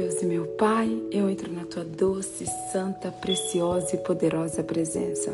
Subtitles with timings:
[0.00, 5.30] Deus e meu Pai, eu entro na tua doce, santa, preciosa e poderosa presença.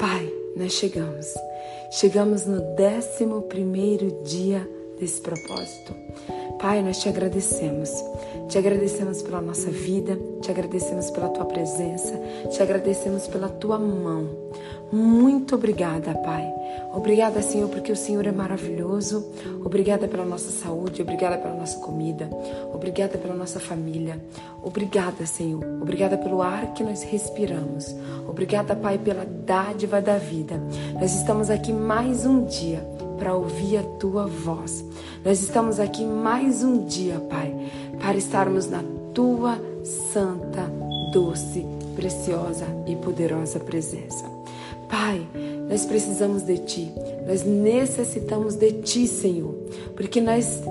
[0.00, 1.32] Pai, nós chegamos.
[1.92, 4.68] Chegamos no décimo primeiro dia
[4.98, 5.94] desse propósito.
[6.58, 7.88] Pai, nós te agradecemos.
[8.48, 14.28] Te agradecemos pela nossa vida, te agradecemos pela tua presença, te agradecemos pela tua mão.
[14.94, 16.48] Muito obrigada, Pai.
[16.92, 19.26] Obrigada, Senhor, porque o Senhor é maravilhoso.
[19.64, 22.30] Obrigada pela nossa saúde, obrigada pela nossa comida,
[22.72, 24.24] obrigada pela nossa família.
[24.62, 25.64] Obrigada, Senhor.
[25.82, 27.92] Obrigada pelo ar que nós respiramos.
[28.28, 30.62] Obrigada, Pai, pela dádiva da vida.
[30.94, 32.78] Nós estamos aqui mais um dia
[33.18, 34.84] para ouvir a tua voz.
[35.24, 37.52] Nós estamos aqui mais um dia, Pai,
[37.98, 39.58] para estarmos na tua
[40.12, 40.70] santa,
[41.12, 41.66] doce,
[41.96, 44.33] preciosa e poderosa presença.
[44.94, 45.26] Pai,
[45.68, 46.92] nós precisamos de Ti,
[47.26, 49.52] nós necessitamos de Ti, Senhor,
[49.96, 50.62] porque nós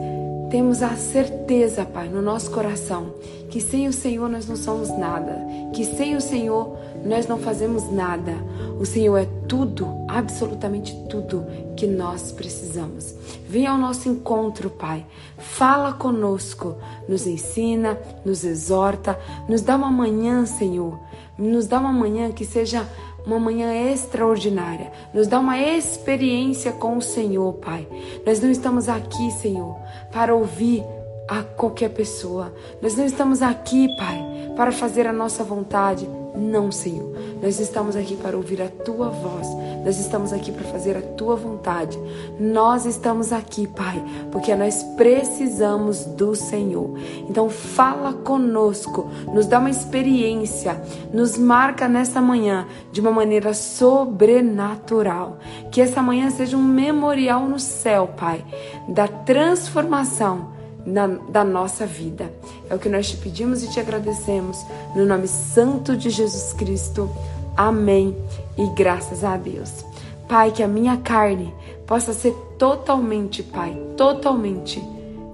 [0.49, 3.15] temos a certeza, Pai, no nosso coração,
[3.49, 7.91] que sem o Senhor nós não somos nada, que sem o Senhor nós não fazemos
[7.91, 8.33] nada.
[8.79, 11.45] O Senhor é tudo, absolutamente tudo
[11.75, 13.13] que nós precisamos.
[13.49, 15.05] Venha ao nosso encontro, Pai.
[15.37, 16.77] Fala conosco,
[17.09, 20.97] nos ensina, nos exorta, nos dá uma manhã, Senhor.
[21.37, 22.87] Nos dá uma manhã que seja
[23.25, 24.91] uma manhã extraordinária.
[25.13, 27.87] Nos dá uma experiência com o Senhor, Pai.
[28.25, 29.77] Nós não estamos aqui, Senhor,
[30.11, 30.83] para ouvir
[31.27, 32.53] a qualquer pessoa.
[32.81, 36.07] Nós não estamos aqui, Pai, para fazer a nossa vontade.
[36.35, 37.13] Não, Senhor.
[37.41, 39.47] Nós estamos aqui para ouvir a tua voz.
[39.83, 41.99] Nós estamos aqui para fazer a tua vontade.
[42.39, 46.97] Nós estamos aqui, Pai, porque nós precisamos do Senhor.
[47.29, 50.81] Então fala conosco, nos dá uma experiência,
[51.13, 55.37] nos marca nessa manhã de uma maneira sobrenatural.
[55.71, 58.43] Que essa manhã seja um memorial no céu, Pai,
[58.87, 60.53] da transformação
[60.85, 62.31] na, da nossa vida.
[62.69, 64.57] É o que nós te pedimos e te agradecemos.
[64.95, 67.09] No nome santo de Jesus Cristo.
[67.55, 68.15] Amém.
[68.57, 69.85] E graças a Deus.
[70.27, 71.53] Pai, que a minha carne
[71.85, 74.81] possa ser totalmente, Pai, totalmente,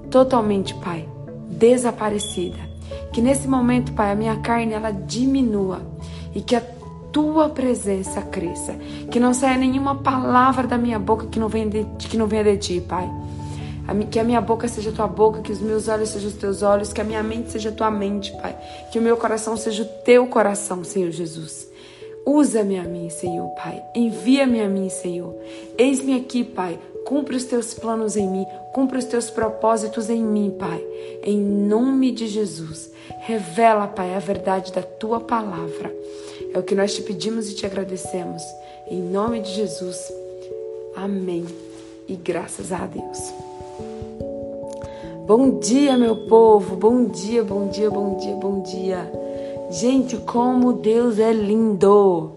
[0.09, 1.07] totalmente, Pai,
[1.49, 2.57] desaparecida.
[3.13, 5.81] Que nesse momento, Pai, a minha carne ela diminua
[6.33, 6.61] e que a
[7.11, 8.73] tua presença cresça.
[9.11, 12.43] Que não saia nenhuma palavra da minha boca que não venha de, que não venha
[12.43, 13.09] de ti, Pai
[14.09, 16.93] que a minha boca seja tua boca, que os meus olhos sejam os teus olhos,
[16.93, 18.55] que a minha mente seja tua mente, Pai.
[18.91, 21.68] Que o meu coração seja o teu coração, Senhor Jesus.
[22.25, 23.83] Usa-me a mim, Senhor, Pai.
[23.95, 25.35] Envia-me a mim, Senhor.
[25.77, 26.79] Eis-me aqui, Pai.
[27.05, 30.83] Cumpre os teus planos em mim, cumpre os teus propósitos em mim, Pai.
[31.23, 32.91] Em nome de Jesus.
[33.21, 35.91] Revela, Pai, a verdade da tua palavra.
[36.53, 38.43] É o que nós te pedimos e te agradecemos.
[38.87, 40.11] Em nome de Jesus.
[40.95, 41.45] Amém.
[42.07, 43.33] E graças a Deus.
[45.25, 46.75] Bom dia, meu povo.
[46.75, 49.28] Bom dia, bom dia, bom dia, bom dia.
[49.69, 52.31] Gente, como Deus é lindo.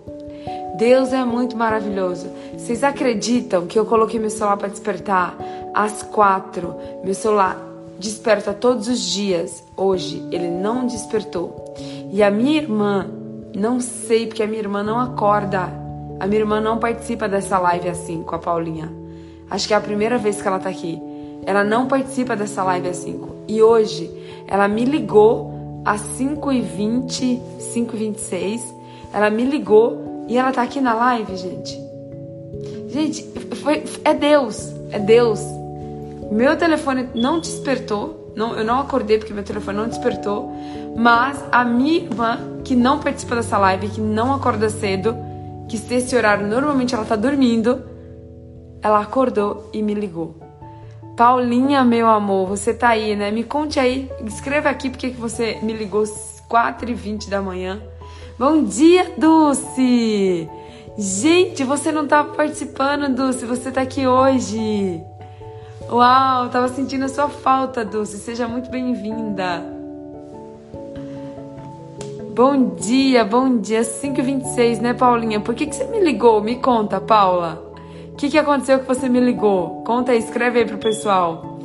[0.77, 2.29] Deus é muito maravilhoso.
[2.55, 5.35] Vocês acreditam que eu coloquei meu celular para despertar
[5.73, 6.75] às quatro?
[7.03, 7.59] Meu celular
[7.99, 9.65] desperta todos os dias.
[9.75, 11.75] Hoje ele não despertou.
[12.13, 13.09] E a minha irmã,
[13.57, 15.73] não sei porque a minha irmã não acorda.
[16.21, 18.93] A minha irmã não participa dessa live assim com a Paulinha.
[19.49, 21.01] Acho que é a primeira vez que ela tá aqui.
[21.47, 23.29] Ela não participa dessa live às 5.
[23.49, 24.11] E hoje
[24.47, 25.52] ela me ligou
[25.85, 27.41] às 5h20,
[27.75, 28.61] 5h26.
[29.13, 31.81] Ela me ligou e ela tá aqui na live, gente.
[32.89, 33.23] Gente,
[33.57, 34.73] foi, é Deus.
[34.91, 35.41] É Deus.
[36.31, 38.33] Meu telefone não despertou.
[38.35, 40.51] Não, eu não acordei porque meu telefone não despertou.
[40.97, 45.17] Mas a minha irmã, que não participa dessa live, que não acorda cedo,
[45.69, 47.83] que esse horário normalmente ela tá dormindo,
[48.83, 50.42] ela acordou e me ligou.
[51.23, 53.31] Paulinha, meu amor, você tá aí, né?
[53.31, 57.81] Me conte aí, escreva aqui porque que você me ligou 4h20 da manhã.
[58.37, 60.51] Bom dia, Dulce!
[60.99, 65.01] Gente, você não tá participando, Dulce, você tá aqui hoje.
[65.89, 68.19] Uau, tava sentindo a sua falta, Dulce.
[68.19, 69.63] Seja muito bem-vinda.
[72.35, 73.83] Bom dia, bom dia.
[73.83, 75.39] 5h26, né, Paulinha?
[75.39, 76.43] Por que, que você me ligou?
[76.43, 77.72] Me conta, Paula.
[78.13, 79.83] O que, que aconteceu que você me ligou?
[79.85, 81.59] Conta aí, escreve aí pro pessoal.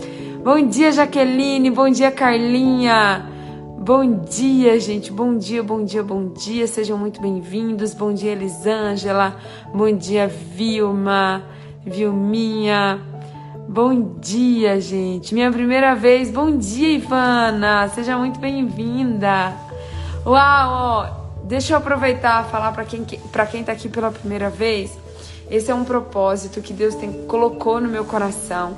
[0.43, 1.69] Bom dia, Jaqueline.
[1.69, 3.29] Bom dia, Carlinha.
[3.77, 5.11] Bom dia, gente.
[5.11, 6.65] Bom dia, bom dia, bom dia.
[6.65, 7.93] Sejam muito bem-vindos.
[7.93, 9.35] Bom dia, Elisângela.
[9.73, 11.43] Bom dia, Vilma.
[11.85, 13.01] Vilminha.
[13.67, 15.33] Bom dia, gente.
[15.33, 16.31] Minha primeira vez.
[16.31, 17.89] Bom dia, Ivana.
[17.89, 19.53] Seja muito bem-vinda.
[20.25, 21.27] Uau, ó.
[21.43, 24.97] Deixa eu aproveitar e falar para quem, pra quem tá aqui pela primeira vez
[25.49, 28.75] esse é um propósito que Deus tem, colocou no meu coração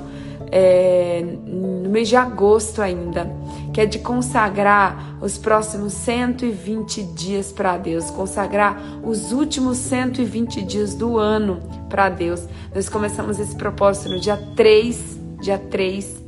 [0.50, 3.30] é, no mês de agosto ainda,
[3.72, 10.94] que é de consagrar os próximos 120 dias para Deus, consagrar os últimos 120 dias
[10.94, 12.42] do ano para Deus.
[12.74, 16.19] Nós começamos esse propósito no dia 3, dia 3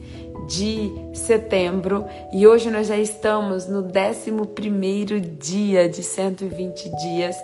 [0.53, 7.37] de setembro e hoje nós já estamos no 11 dia de 120 dias.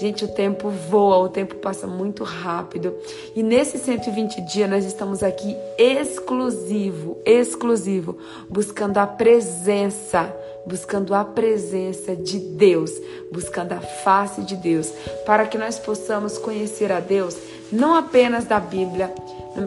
[0.00, 2.94] Gente, o tempo voa, o tempo passa muito rápido
[3.36, 8.16] e nesses 120 dias nós estamos aqui exclusivo, exclusivo,
[8.48, 10.34] buscando a presença
[10.66, 12.90] buscando a presença de Deus,
[13.30, 14.90] buscando a face de Deus,
[15.26, 17.36] para que nós possamos conhecer a Deus
[17.70, 19.12] não apenas da Bíblia,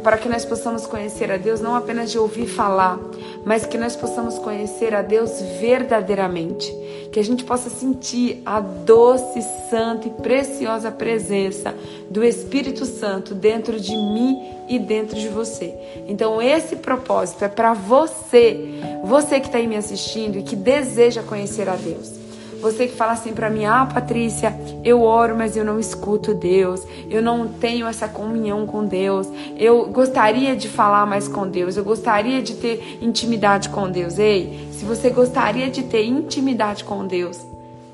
[0.04, 3.00] para que nós possamos conhecer a Deus não apenas de ouvir falar,
[3.46, 6.72] mas que nós possamos conhecer a Deus verdadeiramente,
[7.12, 11.74] que a gente possa sentir a doce, santa e preciosa presença
[12.10, 14.38] do Espírito Santo dentro de mim
[14.68, 15.74] e dentro de você.
[16.08, 21.24] Então esse propósito é para você, você que está aí me assistindo e que deseja
[21.24, 22.17] conhecer a Deus.
[22.62, 26.82] Você que fala assim para mim: "Ah, Patrícia, eu oro, mas eu não escuto Deus.
[27.10, 29.28] Eu não tenho essa comunhão com Deus.
[29.58, 31.78] Eu gostaria de falar mais com Deus.
[31.78, 37.06] Eu gostaria de ter intimidade com Deus." Ei, se você gostaria de ter intimidade com
[37.06, 37.38] Deus,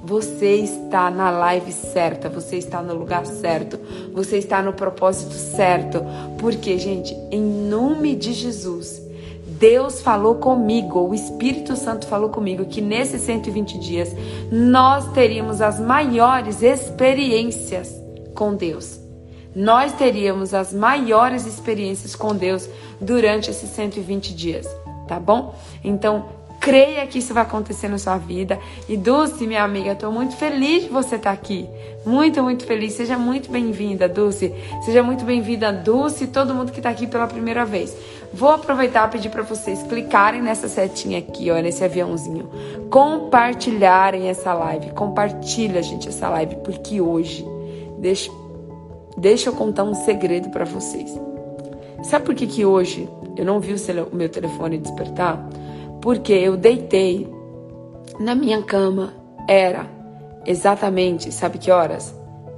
[0.03, 3.79] você está na live certa, você está no lugar certo,
[4.13, 6.03] você está no propósito certo.
[6.37, 9.01] Porque, gente, em nome de Jesus,
[9.59, 14.15] Deus falou comigo, o Espírito Santo falou comigo que nesses 120 dias
[14.51, 17.93] nós teríamos as maiores experiências
[18.33, 18.99] com Deus.
[19.55, 22.67] Nós teríamos as maiores experiências com Deus
[22.99, 24.67] durante esses 120 dias,
[25.07, 25.53] tá bom?
[25.83, 26.25] Então,
[26.63, 28.57] Creia que isso vai acontecer na sua vida.
[28.87, 31.67] E Dulce, minha amiga, estou muito feliz de você estar tá aqui.
[32.05, 32.93] Muito, muito feliz.
[32.93, 34.53] Seja muito bem-vinda, Dulce.
[34.85, 37.93] Seja muito bem-vinda, Dulce e todo mundo que está aqui pela primeira vez.
[38.33, 42.49] Vou aproveitar e pedir para vocês clicarem nessa setinha aqui, ó, nesse aviãozinho.
[42.89, 44.91] Compartilharem essa live.
[44.91, 47.45] Compartilha, gente, essa live, porque hoje,
[47.99, 48.31] deixa,
[49.17, 51.13] deixa eu contar um segredo para vocês.
[52.03, 53.77] Sabe por que, que hoje eu não vi o,
[54.13, 55.45] o meu telefone despertar?
[56.03, 57.33] Porque eu deitei
[58.19, 59.13] na minha cama.
[59.47, 59.89] Era
[60.45, 62.13] exatamente, sabe que horas?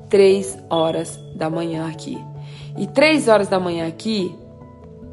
[0.10, 2.18] Três horas da manhã aqui.
[2.76, 4.36] E três horas da manhã aqui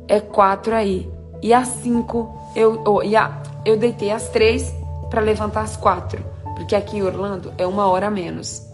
[0.09, 1.07] é quatro aí.
[1.43, 4.75] E às cinco eu, oh, e a, eu deitei às três
[5.11, 6.25] para levantar às quatro.
[6.57, 8.67] Porque aqui em Orlando é uma hora menos.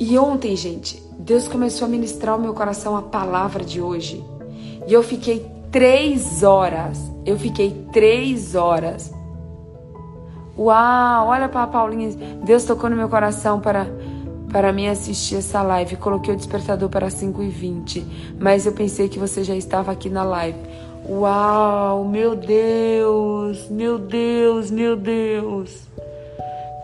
[0.00, 4.24] E ontem, gente, Deus começou a ministrar ao meu coração a palavra de hoje.
[4.86, 9.12] E eu fiquei três horas eu fiquei três horas.
[10.56, 12.10] Uau, olha para a Paulinha.
[12.44, 13.86] Deus tocou no meu coração para
[14.52, 15.96] para mim assistir essa live.
[15.96, 18.06] Coloquei o despertador para 5 e 20
[18.38, 20.58] mas eu pensei que você já estava aqui na live.
[21.08, 25.88] Uau, meu Deus, meu Deus, meu Deus.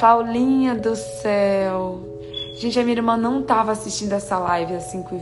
[0.00, 2.00] Paulinha do céu.
[2.58, 5.16] Gente, a minha irmã não estava assistindo essa live às 5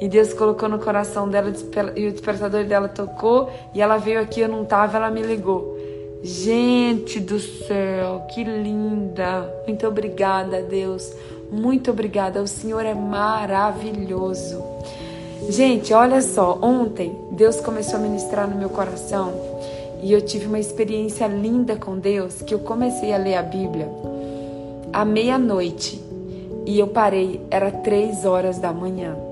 [0.00, 1.52] e 20 Deus colocou no coração dela
[1.96, 5.76] e o despertador dela tocou e ela veio aqui, eu não tava, ela me ligou.
[6.22, 9.52] Gente do céu, que linda!
[9.66, 11.12] Muito obrigada, Deus.
[11.50, 12.42] Muito obrigada.
[12.42, 14.62] O Senhor é maravilhoso.
[15.48, 19.32] Gente, olha só, ontem Deus começou a ministrar no meu coração
[20.02, 23.88] e eu tive uma experiência linda com Deus que eu comecei a ler a Bíblia
[24.92, 26.02] à meia-noite
[26.66, 29.27] e eu parei, era três horas da manhã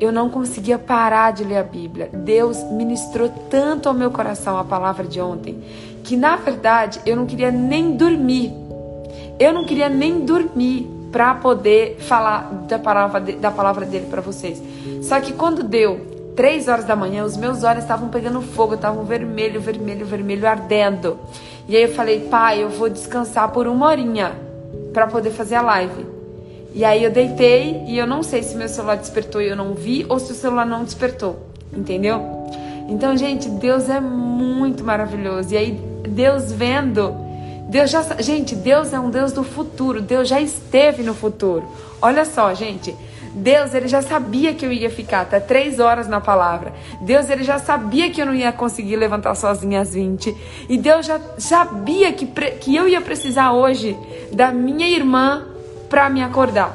[0.00, 2.10] eu não conseguia parar de ler a Bíblia.
[2.12, 5.62] Deus ministrou tanto ao meu coração a palavra de ontem,
[6.02, 8.52] que na verdade eu não queria nem dormir.
[9.38, 14.62] Eu não queria nem dormir para poder falar da palavra, da palavra dele para vocês.
[15.02, 19.04] Só que quando deu três horas da manhã, os meus olhos estavam pegando fogo, estavam
[19.04, 21.18] vermelho, vermelho, vermelho, ardendo.
[21.68, 24.32] E aí eu falei, pai, eu vou descansar por uma horinha
[24.92, 26.13] para poder fazer a live.
[26.74, 29.74] E aí eu deitei e eu não sei se meu celular despertou e eu não
[29.74, 32.20] vi ou se o celular não despertou, entendeu?
[32.88, 35.54] Então, gente, Deus é muito maravilhoso.
[35.54, 37.14] E aí Deus vendo,
[37.68, 40.02] Deus já, gente, Deus é um Deus do futuro.
[40.02, 41.64] Deus já esteve no futuro.
[42.02, 42.92] Olha só, gente,
[43.34, 46.72] Deus, ele já sabia que eu ia ficar até três horas na palavra.
[47.00, 50.36] Deus, ele já sabia que eu não ia conseguir levantar sozinha às 20.
[50.68, 53.96] E Deus já sabia que, que eu ia precisar hoje
[54.32, 55.53] da minha irmã
[55.94, 56.74] para me acordar.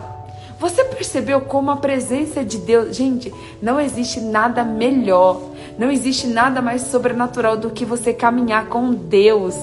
[0.58, 5.42] Você percebeu como a presença de Deus, gente, não existe nada melhor,
[5.78, 9.58] não existe nada mais sobrenatural do que você caminhar com Deus.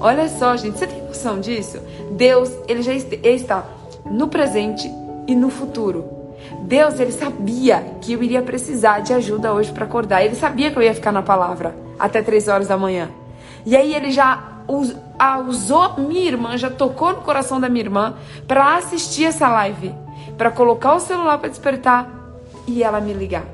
[0.00, 1.78] Olha só, gente, você tem noção disso?
[2.10, 3.64] Deus, ele já está
[4.04, 4.90] no presente
[5.28, 6.04] e no futuro.
[6.62, 10.24] Deus, ele sabia que eu iria precisar de ajuda hoje para acordar.
[10.24, 13.08] Ele sabia que eu ia ficar na palavra até três horas da manhã.
[13.64, 18.14] E aí ele já usou minha irmã, já tocou no coração da minha irmã
[18.46, 19.94] para assistir essa live,
[20.36, 22.08] para colocar o celular para despertar
[22.66, 23.44] e ela me ligar.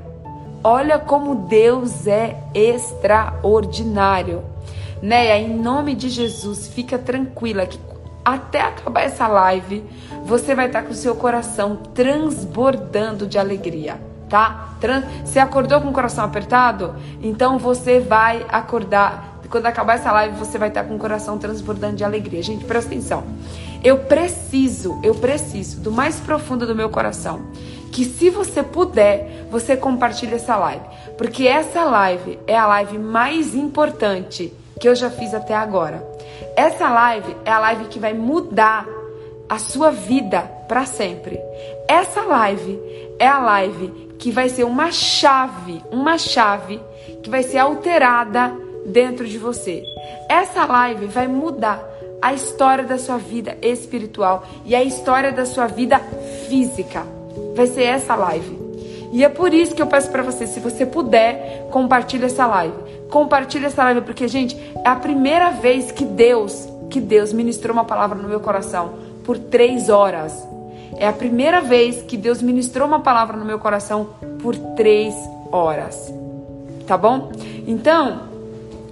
[0.63, 4.43] Olha como Deus é extraordinário.
[5.01, 7.79] Neia, em nome de Jesus, fica tranquila que
[8.23, 9.83] até acabar essa live,
[10.25, 14.75] você vai estar com o seu coração transbordando de alegria, tá?
[14.79, 15.05] Trans...
[15.23, 16.95] Você acordou com o coração apertado?
[17.21, 19.28] Então você vai acordar.
[19.49, 22.41] Quando acabar essa live, você vai estar com o coração transbordando de alegria.
[22.43, 23.23] Gente, presta atenção.
[23.83, 27.47] Eu preciso, eu preciso do mais profundo do meu coração
[27.91, 30.85] que se você puder, você compartilhe essa live,
[31.17, 36.07] porque essa live é a live mais importante que eu já fiz até agora.
[36.55, 38.87] Essa live é a live que vai mudar
[39.49, 41.39] a sua vida para sempre.
[41.87, 42.79] Essa live
[43.17, 46.79] é a live que vai ser uma chave, uma chave
[47.23, 48.55] que vai ser alterada
[48.89, 49.83] dentro de você.
[50.27, 51.83] Essa live vai mudar
[52.21, 55.99] a história da sua vida espiritual e a história da sua vida
[56.47, 57.05] física.
[57.55, 58.59] Vai ser essa live.
[59.11, 62.75] E é por isso que eu peço para você, se você puder, compartilhe essa live.
[63.09, 64.55] Compartilhe essa live porque, gente,
[64.85, 68.93] é a primeira vez que Deus, que Deus ministrou uma palavra no meu coração
[69.23, 70.47] por três horas.
[70.97, 74.09] É a primeira vez que Deus ministrou uma palavra no meu coração
[74.41, 75.15] por três
[75.51, 76.13] horas.
[76.85, 77.31] Tá bom?
[77.67, 78.28] Então,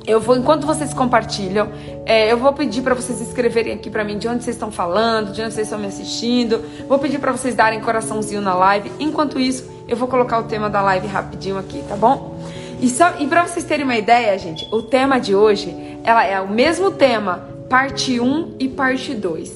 [0.07, 1.69] eu vou, enquanto vocês compartilham,
[2.05, 5.33] é, eu vou pedir para vocês escreverem aqui para mim de onde vocês estão falando,
[5.33, 6.63] de onde vocês estão me assistindo.
[6.87, 8.89] Vou pedir para vocês darem coraçãozinho na live.
[8.99, 12.39] Enquanto isso, eu vou colocar o tema da live rapidinho aqui, tá bom?
[12.79, 16.39] E, só, e para vocês terem uma ideia, gente, o tema de hoje ela é
[16.39, 19.51] o mesmo tema, parte 1 e parte 2.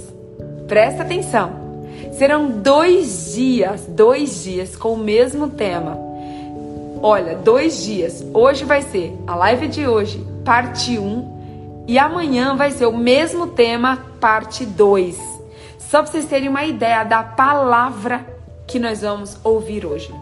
[0.67, 1.61] Presta atenção.
[2.11, 5.97] Serão dois dias, dois dias com o mesmo tema.
[7.01, 8.23] Olha, dois dias.
[8.33, 13.47] Hoje vai ser a live de hoje, parte 1, e amanhã vai ser o mesmo
[13.47, 15.17] tema, parte 2.
[15.77, 18.25] Só para vocês terem uma ideia da palavra
[18.65, 20.13] que nós vamos ouvir hoje.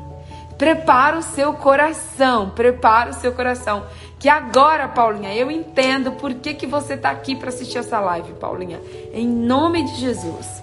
[0.57, 3.85] Prepara o seu coração, prepara o seu coração.
[4.19, 8.33] Que agora, Paulinha, eu entendo por que, que você está aqui para assistir essa live,
[8.33, 8.81] Paulinha.
[9.13, 10.61] Em nome de Jesus.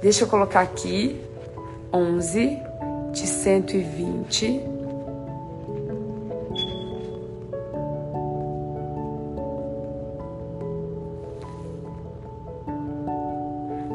[0.00, 1.20] Deixa eu colocar aqui
[1.92, 2.58] 11
[3.12, 4.69] de 120.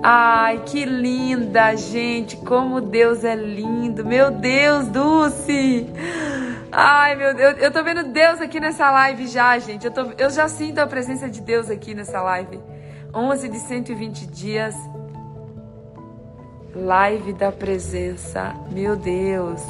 [0.08, 2.38] Ai, que linda, gente!
[2.38, 4.06] Como Deus é lindo!
[4.06, 5.90] Meu Deus, Dulce!
[6.72, 9.88] Ai, meu Deus, eu tô vendo Deus aqui nessa live já, gente.
[9.88, 12.60] Eu, tô, eu já sinto a presença de Deus aqui nessa live.
[13.16, 14.76] 11 de 120 dias.
[16.76, 18.54] Live da presença.
[18.72, 19.64] Meu Deus.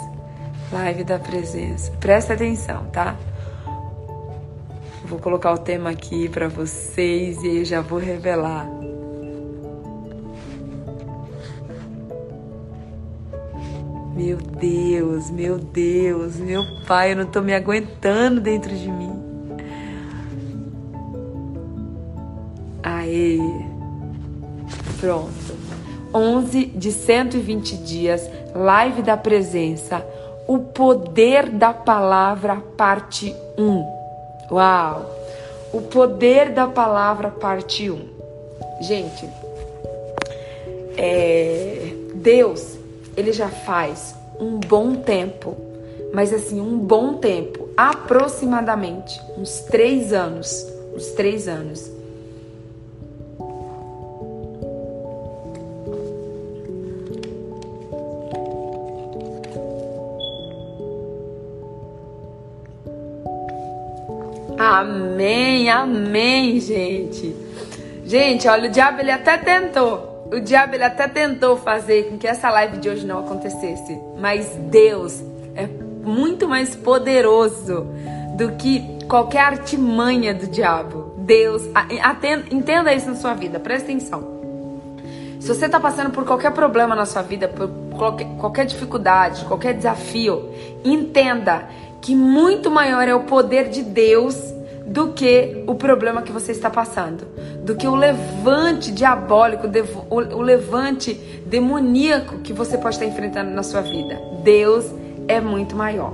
[0.70, 1.94] Live da presença.
[2.02, 3.16] Presta atenção, tá?
[5.06, 8.85] Vou colocar o tema aqui para vocês e eu já vou revelar.
[14.16, 19.12] Meu Deus, meu Deus, meu Pai, eu não estou me aguentando dentro de mim.
[22.82, 23.40] Aê!
[25.02, 25.54] Pronto.
[26.14, 30.02] 11 de 120 dias, live da presença,
[30.48, 33.86] o poder da palavra, parte 1.
[34.50, 35.12] Uau!
[35.74, 38.00] O poder da palavra, parte 1.
[38.80, 39.28] Gente,
[40.98, 42.85] é, Deus
[43.16, 45.56] ele já faz um bom tempo,
[46.14, 51.92] mas assim, um bom tempo, aproximadamente uns três anos, uns três anos.
[64.58, 67.36] Amém, amém, gente.
[68.06, 72.28] Gente, olha, o diabo ele até tentou o diabo ele até tentou fazer com que
[72.28, 75.24] essa live de hoje não acontecesse, mas Deus
[75.56, 77.88] é muito mais poderoso
[78.36, 81.14] do que qualquer artimanha do diabo.
[81.18, 81.64] Deus,
[82.52, 84.36] entenda isso na sua vida, presta atenção.
[85.40, 89.74] Se você está passando por qualquer problema na sua vida, por qualquer, qualquer dificuldade, qualquer
[89.74, 90.50] desafio,
[90.84, 91.70] entenda
[92.02, 94.36] que muito maior é o poder de Deus
[94.86, 97.26] do que o problema que você está passando,
[97.64, 99.68] do que o levante diabólico,
[100.10, 101.14] o levante
[101.46, 104.20] demoníaco que você pode estar enfrentando na sua vida.
[104.44, 104.86] Deus
[105.28, 106.14] é muito maior.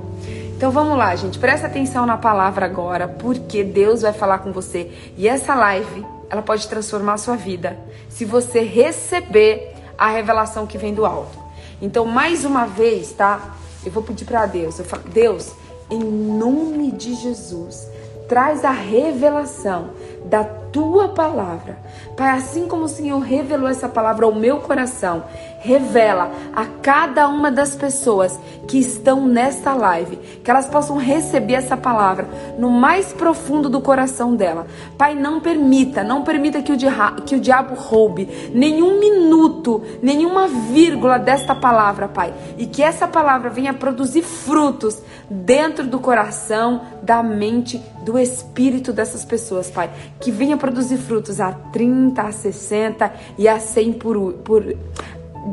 [0.55, 4.91] Então vamos lá, gente, presta atenção na palavra agora, porque Deus vai falar com você
[5.17, 10.77] e essa live, ela pode transformar a sua vida se você receber a revelação que
[10.77, 11.37] vem do alto.
[11.81, 13.55] Então, mais uma vez, tá?
[13.83, 15.51] Eu vou pedir para Deus, eu falo, Deus,
[15.89, 17.87] em nome de Jesus,
[18.31, 19.89] traz a revelação
[20.25, 21.77] da tua palavra.
[22.15, 25.23] Pai, assim como o Senhor revelou essa palavra ao meu coração,
[25.59, 31.77] revela a cada uma das pessoas que estão nesta live, que elas possam receber essa
[31.77, 34.65] palavra no mais profundo do coração dela.
[34.97, 36.77] Pai, não permita, não permita que o,
[37.25, 43.49] que o diabo roube nenhum minuto, nenhuma vírgula desta palavra, Pai, e que essa palavra
[43.49, 44.99] venha produzir frutos
[45.29, 49.89] dentro do coração, da mente, do espírito dessas pessoas, Pai,
[50.21, 54.63] que venha produzir frutos a 30, a 60 e a 100 por, por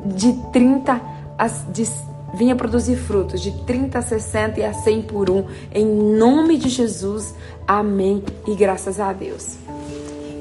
[0.05, 1.01] de 30
[1.39, 1.89] a de,
[2.35, 5.45] vinha produzir frutos de 30 a 60 e a 100 por um.
[5.73, 7.35] Em nome de Jesus.
[7.67, 8.23] Amém.
[8.47, 9.57] E graças a Deus.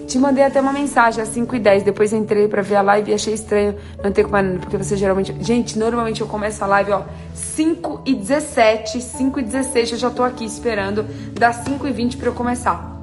[0.08, 3.12] Te mandei até uma mensagem às 5 e 10 Depois entrei para ver a live
[3.12, 4.60] e achei estranho não ter comandado.
[4.60, 5.36] Porque você geralmente.
[5.42, 7.04] Gente, normalmente eu começo a live, ó,
[7.34, 9.92] 5 e 17, 5 e 16.
[9.92, 11.04] Eu já tô aqui esperando
[11.34, 12.97] das 5 e 20 para eu começar.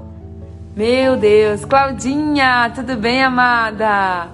[0.76, 4.28] Meu Deus, Claudinha, tudo bem, amada?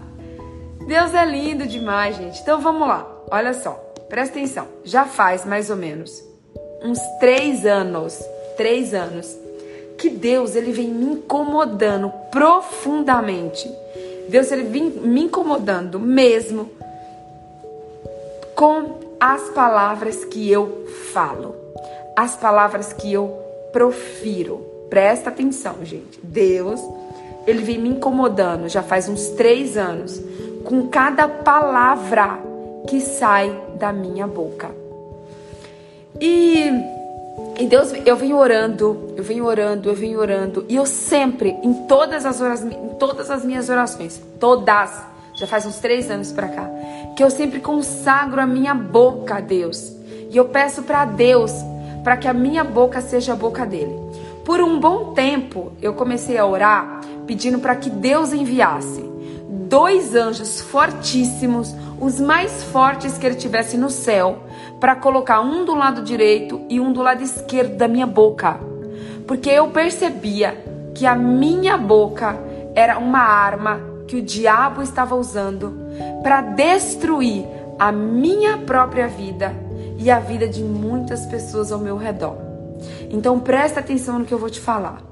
[0.86, 2.40] Deus é lindo demais, gente.
[2.40, 3.06] Então vamos lá.
[3.30, 3.72] Olha só,
[4.08, 4.66] presta atenção.
[4.82, 6.24] Já faz mais ou menos
[6.82, 8.18] uns três anos,
[8.56, 9.36] três anos,
[9.98, 13.70] que Deus ele vem me incomodando profundamente.
[14.30, 16.70] Deus ele vem me incomodando mesmo
[18.54, 21.54] com as palavras que eu falo,
[22.16, 23.28] as palavras que eu
[23.74, 24.69] profiro.
[24.90, 26.20] Presta atenção, gente.
[26.22, 26.80] Deus
[27.46, 30.20] ele vem me incomodando já faz uns três anos
[30.64, 32.38] com cada palavra
[32.86, 34.70] que sai da minha boca.
[36.20, 36.70] E,
[37.58, 41.86] e Deus, eu venho orando, eu venho orando, eu venho orando, e eu sempre, em
[41.86, 44.90] todas as orações, em todas as minhas orações, todas,
[45.34, 46.68] já faz uns três anos para cá,
[47.16, 49.92] que eu sempre consagro a minha boca a Deus.
[50.30, 51.52] E eu peço para Deus
[52.04, 54.09] para que a minha boca seja a boca dele.
[54.50, 59.00] Por um bom tempo, eu comecei a orar pedindo para que Deus enviasse
[59.48, 64.40] dois anjos fortíssimos, os mais fortes que ele tivesse no céu,
[64.80, 68.58] para colocar um do lado direito e um do lado esquerdo da minha boca.
[69.24, 70.60] Porque eu percebia
[70.96, 72.36] que a minha boca
[72.74, 75.72] era uma arma que o diabo estava usando
[76.24, 77.46] para destruir
[77.78, 79.54] a minha própria vida
[79.96, 82.49] e a vida de muitas pessoas ao meu redor.
[83.10, 85.02] Então presta atenção no que eu vou te falar.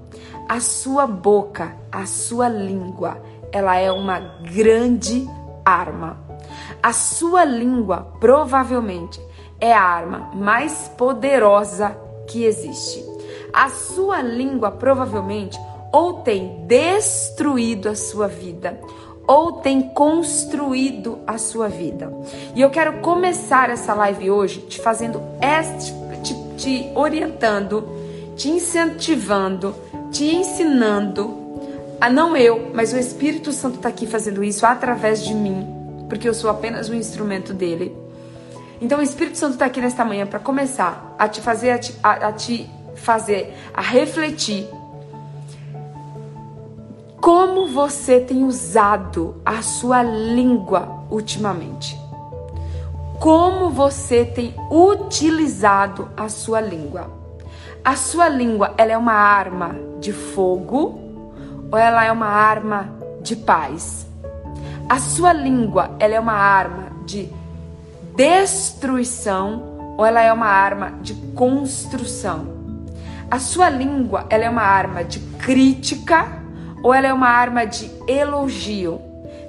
[0.49, 3.21] A sua boca, a sua língua,
[3.53, 4.19] ela é uma
[4.53, 5.29] grande
[5.65, 6.17] arma.
[6.83, 9.21] A sua língua provavelmente
[9.61, 13.05] é a arma mais poderosa que existe.
[13.53, 15.59] A sua língua provavelmente
[15.93, 18.79] ou tem destruído a sua vida
[19.27, 22.11] ou tem construído a sua vida.
[22.55, 25.93] E eu quero começar essa live hoje te fazendo este,
[26.59, 27.89] te, orientando,
[28.37, 29.75] te incentivando,
[30.13, 31.49] te ensinando
[32.01, 35.67] ah, não eu, mas o Espírito Santo está aqui fazendo isso através de mim,
[36.09, 37.93] porque eu sou apenas um instrumento dele.
[38.81, 41.95] Então o Espírito Santo está aqui nesta manhã para começar a te fazer, a te,
[42.01, 44.69] a, a te fazer, a refletir
[47.21, 51.99] como você tem usado a sua língua ultimamente.
[53.21, 57.11] Como você tem utilizado a sua língua.
[57.85, 61.01] A sua língua, ela é uma arma de fogo
[61.71, 62.89] ou ela é uma arma
[63.21, 64.07] de paz?
[64.89, 67.29] A sua língua, ela é uma arma de
[68.15, 72.47] destruição ou ela é uma arma de construção?
[73.29, 76.41] A sua língua, ela é uma arma de crítica
[76.85, 79.01] ou ela é uma arma de elogio?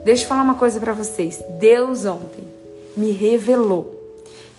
[0.04, 1.44] Deixa eu falar uma coisa para vocês.
[1.60, 2.49] Deus ontem
[3.00, 3.96] me revelou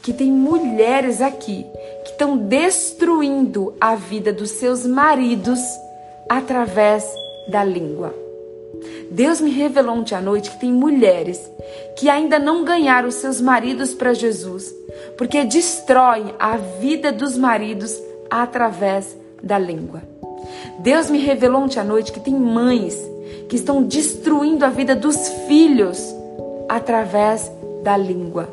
[0.03, 1.65] que tem mulheres aqui
[2.05, 5.61] que estão destruindo a vida dos seus maridos
[6.29, 7.05] através
[7.49, 8.15] da língua.
[9.11, 11.39] Deus me revelou ontem à noite que tem mulheres
[11.99, 14.75] que ainda não ganharam seus maridos para Jesus,
[15.19, 18.01] porque destroem a vida dos maridos
[18.31, 20.03] através da língua.
[20.79, 22.97] Deus me revelou ontem à noite que tem mães
[23.49, 26.03] que estão destruindo a vida dos filhos
[26.69, 27.51] através
[27.83, 28.49] da língua.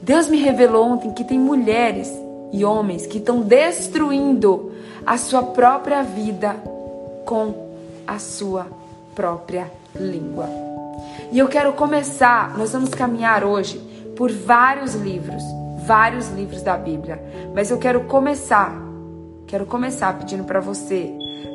[0.00, 2.10] Deus me revelou ontem que tem mulheres
[2.52, 4.72] e homens que estão destruindo
[5.06, 6.54] a sua própria vida
[7.24, 7.54] com
[8.06, 8.66] a sua
[9.14, 10.48] própria língua.
[11.32, 13.78] E eu quero começar, nós vamos caminhar hoje
[14.16, 15.42] por vários livros,
[15.86, 17.22] vários livros da Bíblia,
[17.54, 18.74] mas eu quero começar,
[19.46, 21.10] quero começar pedindo para você,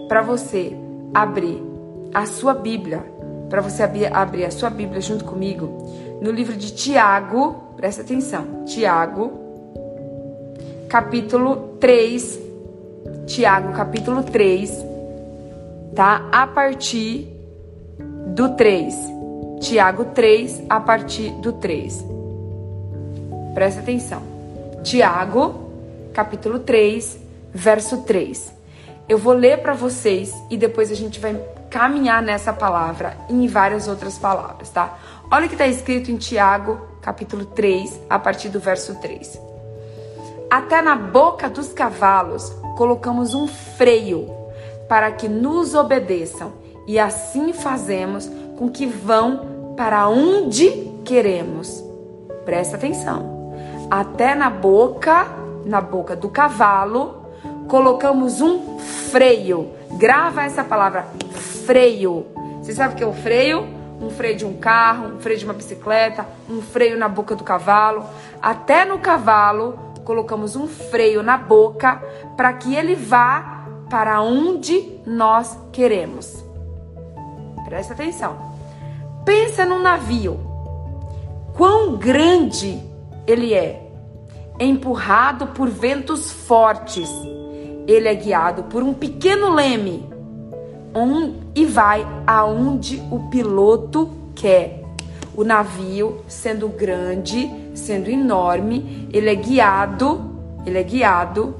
[0.07, 0.75] para você
[1.13, 1.61] abrir
[2.13, 3.03] a sua Bíblia,
[3.49, 5.69] para você abrir, a sua Bíblia junto comigo
[6.21, 9.31] no livro de Tiago, presta atenção, Tiago,
[10.89, 12.39] capítulo 3,
[13.25, 14.71] Tiago capítulo 3,
[15.95, 16.27] tá?
[16.31, 17.27] A partir
[18.27, 18.93] do 3.
[19.61, 22.05] Tiago 3, a partir do 3.
[23.53, 24.21] Presta atenção.
[24.83, 25.71] Tiago,
[26.13, 27.17] capítulo 3,
[27.53, 28.53] verso 3.
[29.07, 33.47] Eu vou ler para vocês e depois a gente vai caminhar nessa palavra e em
[33.47, 34.97] várias outras palavras, tá?
[35.31, 39.41] Olha o que está escrito em Tiago, capítulo 3, a partir do verso 3.
[40.49, 44.29] Até na boca dos cavalos colocamos um freio
[44.87, 46.53] para que nos obedeçam,
[46.85, 50.69] e assim fazemos com que vão para onde
[51.03, 51.83] queremos.
[52.45, 53.51] Presta atenção.
[53.89, 55.27] Até na boca,
[55.65, 57.25] na boca do cavalo,
[57.67, 58.77] colocamos um
[59.09, 59.71] freio.
[59.97, 61.07] Grava essa palavra,
[61.65, 62.27] freio.
[62.61, 63.74] Você sabe o que é o freio?
[63.99, 67.43] Um freio de um carro, um freio de uma bicicleta, um freio na boca do
[67.43, 68.05] cavalo.
[68.41, 72.01] Até no cavalo colocamos um freio na boca
[72.37, 76.43] para que ele vá para onde nós queremos.
[77.65, 78.53] Presta atenção.
[79.25, 80.39] Pensa num navio.
[81.55, 82.81] Quão grande
[83.25, 83.81] ele é.
[84.59, 87.09] Empurrado por ventos fortes.
[87.87, 90.14] Ele é guiado por um pequeno leme
[91.53, 94.83] e vai aonde o piloto quer.
[95.35, 100.21] O navio, sendo grande, sendo enorme, ele é guiado,
[100.65, 101.55] ele é guiado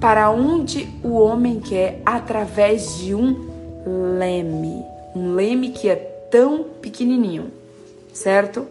[0.00, 3.36] para onde o homem quer através de um
[4.18, 7.50] leme, um leme que é tão pequenininho,
[8.12, 8.66] certo?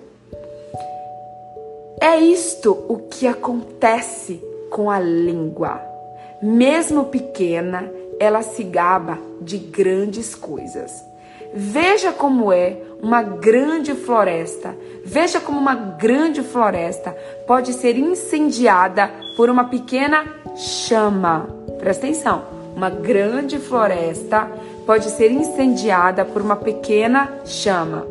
[2.02, 5.82] É isto o que acontece com a língua.
[6.42, 11.04] Mesmo pequena, ela se gaba de grandes coisas.
[11.54, 14.76] Veja como é uma grande floresta.
[15.04, 17.16] Veja como uma grande floresta
[17.48, 21.48] pode ser incendiada por uma pequena chama.
[21.80, 22.44] Presta atenção.
[22.76, 24.48] Uma grande floresta
[24.86, 28.06] pode ser incendiada por uma pequena chama.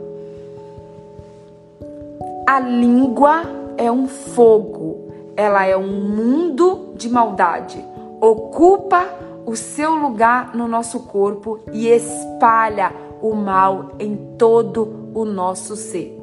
[2.46, 3.42] A língua
[3.76, 5.12] é um fogo.
[5.36, 7.84] Ela é um mundo de maldade.
[8.20, 9.06] Ocupa
[9.48, 16.14] o seu lugar no nosso corpo e espalha o mal em todo o nosso ser.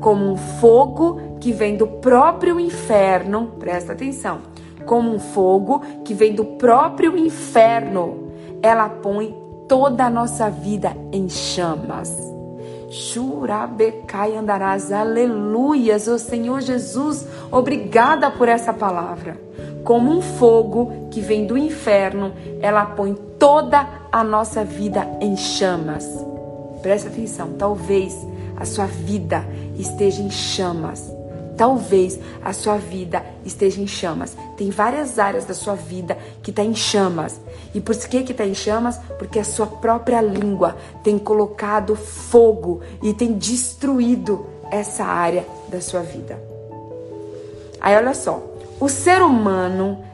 [0.00, 4.40] Como um fogo que vem do próprio inferno, presta atenção,
[4.84, 9.32] como um fogo que vem do próprio inferno, ela põe
[9.68, 12.12] toda a nossa vida em chamas.
[12.90, 19.40] Churabecai andarás, aleluias, o Senhor Jesus, obrigada por essa palavra.
[19.84, 26.08] Como um fogo que vem do inferno, ela põe toda a nossa vida em chamas.
[26.80, 28.16] Presta atenção, talvez
[28.56, 29.44] a sua vida
[29.78, 31.12] esteja em chamas.
[31.56, 34.36] Talvez a sua vida esteja em chamas.
[34.56, 37.40] Tem várias áreas da sua vida que está em chamas.
[37.74, 38.98] E por que está em chamas?
[39.18, 46.00] Porque a sua própria língua tem colocado fogo e tem destruído essa área da sua
[46.00, 46.42] vida.
[47.80, 48.53] Aí olha só,
[48.84, 50.04] o ser humano,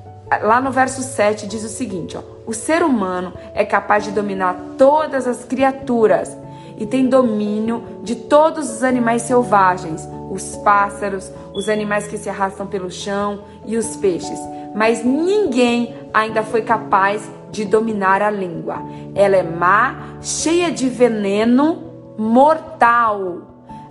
[0.43, 4.55] lá no verso 7 diz o seguinte, ó, o ser humano é capaz de dominar
[4.79, 6.39] todas as criaturas
[6.79, 12.65] e tem domínio de todos os animais selvagens, os pássaros, os animais que se arrastam
[12.65, 14.39] pelo chão e os peixes.
[14.73, 18.77] Mas ninguém ainda foi capaz de dominar a língua.
[19.17, 21.83] Ela é má, cheia de veneno
[22.17, 23.49] mortal.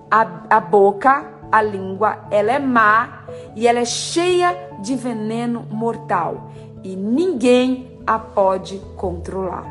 [0.10, 6.52] A, a boca, a língua, ela é má e ela é cheia de veneno mortal.
[6.84, 9.66] E ninguém a pode controlar.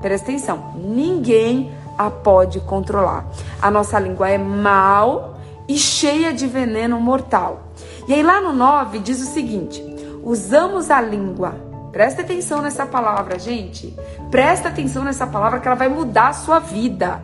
[0.00, 3.26] Presta atenção, ninguém a pode controlar.
[3.60, 5.38] A nossa língua é mal
[5.68, 7.68] e cheia de veneno mortal.
[8.06, 9.82] E aí lá no 9 diz o seguinte:
[10.22, 11.54] usamos a língua.
[11.92, 13.94] Presta atenção nessa palavra, gente.
[14.30, 17.22] Presta atenção nessa palavra que ela vai mudar a sua vida.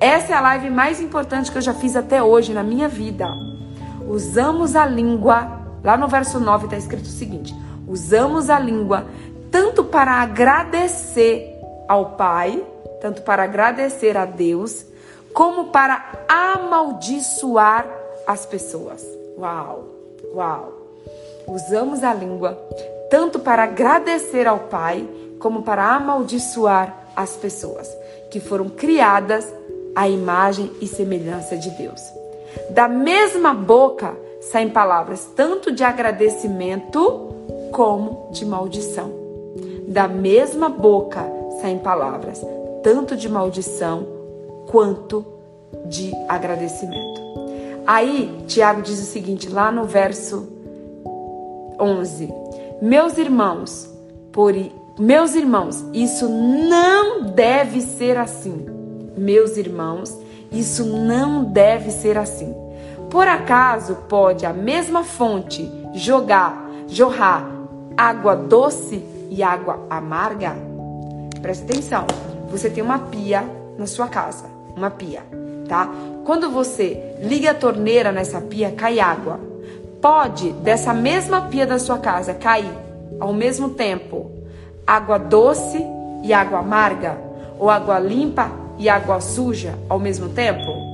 [0.00, 3.26] Essa é a live mais importante que eu já fiz até hoje na minha vida.
[4.08, 5.55] Usamos a língua.
[5.86, 7.54] Lá no verso 9 está escrito o seguinte:
[7.88, 9.06] usamos a língua
[9.50, 12.62] tanto para agradecer ao Pai
[13.00, 14.84] tanto para agradecer a Deus,
[15.32, 17.86] como para amaldiçoar
[18.26, 19.04] as pessoas.
[19.38, 19.84] Uau,
[20.34, 20.72] uau.
[21.46, 22.58] Usamos a língua
[23.10, 27.88] tanto para agradecer ao Pai, como para amaldiçoar as pessoas
[28.30, 29.46] que foram criadas
[29.94, 32.00] à imagem e semelhança de Deus.
[32.70, 34.16] Da mesma boca
[34.50, 37.34] saem palavras tanto de agradecimento
[37.72, 39.10] como de maldição.
[39.88, 41.24] Da mesma boca
[41.60, 42.44] saem palavras
[42.82, 44.06] tanto de maldição
[44.66, 45.24] quanto
[45.86, 47.20] de agradecimento.
[47.86, 50.48] Aí, Tiago diz o seguinte, lá no verso
[51.78, 52.32] 11:
[52.80, 53.88] Meus irmãos,
[54.32, 54.54] por,
[54.98, 58.66] Meus irmãos, isso não deve ser assim.
[59.16, 60.16] Meus irmãos,
[60.50, 62.65] isso não deve ser assim.
[63.10, 67.48] Por acaso pode a mesma fonte jogar, jorrar
[67.96, 70.56] água doce e água amarga?
[71.40, 72.06] Presta atenção.
[72.50, 73.44] Você tem uma pia
[73.78, 75.22] na sua casa, uma pia,
[75.68, 75.88] tá?
[76.24, 79.40] Quando você liga a torneira nessa pia, cai água.
[80.00, 82.70] Pode dessa mesma pia da sua casa cair
[83.18, 84.30] ao mesmo tempo
[84.86, 85.84] água doce
[86.22, 87.18] e água amarga
[87.58, 90.85] ou água limpa e água suja ao mesmo tempo?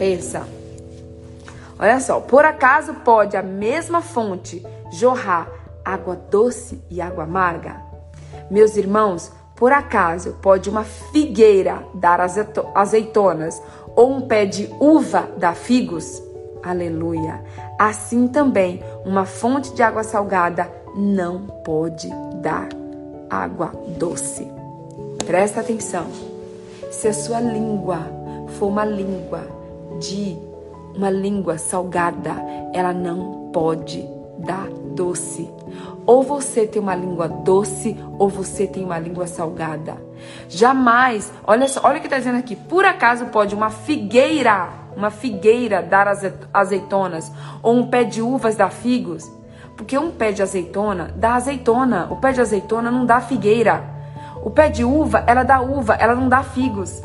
[0.00, 0.48] Pensa.
[1.78, 5.46] Olha só, por acaso pode a mesma fonte jorrar
[5.84, 7.82] água doce e água amarga?
[8.50, 12.18] Meus irmãos, por acaso pode uma figueira dar
[12.74, 13.62] azeitonas
[13.94, 16.22] ou um pé de uva dar figos?
[16.62, 17.44] Aleluia.
[17.78, 22.70] Assim também, uma fonte de água salgada não pode dar
[23.28, 24.50] água doce.
[25.26, 26.06] Presta atenção.
[26.90, 27.98] Se a sua língua
[28.58, 29.59] for uma língua
[30.00, 30.36] de
[30.94, 32.34] uma língua salgada,
[32.72, 34.04] ela não pode
[34.38, 35.48] dar doce.
[36.06, 39.96] Ou você tem uma língua doce, ou você tem uma língua salgada.
[40.48, 42.56] Jamais, olha só, olha o que está dizendo aqui.
[42.56, 46.08] Por acaso pode uma figueira, uma figueira dar
[46.52, 47.30] azeitonas,
[47.62, 49.30] ou um pé de uvas dar figos?
[49.76, 53.82] Porque um pé de azeitona dá azeitona, o pé de azeitona não dá figueira.
[54.42, 57.02] O pé de uva, ela dá uva, ela não dá figos.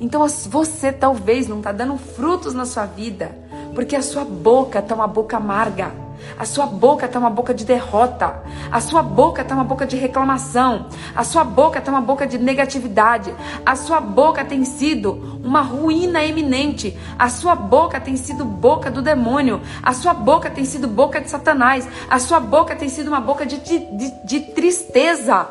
[0.00, 3.30] Então você talvez não está dando frutos na sua vida,
[3.74, 6.06] porque a sua boca está uma boca amarga.
[6.38, 8.42] A sua boca está uma boca de derrota.
[8.70, 10.86] A sua boca está uma boca de reclamação.
[11.14, 13.34] A sua boca está uma boca de negatividade.
[13.64, 16.96] A sua boca tem sido uma ruína eminente.
[17.18, 19.60] A sua boca tem sido boca do demônio.
[19.82, 21.88] A sua boca tem sido boca de Satanás.
[22.08, 25.46] A sua boca tem sido uma boca de, de, de, tristeza.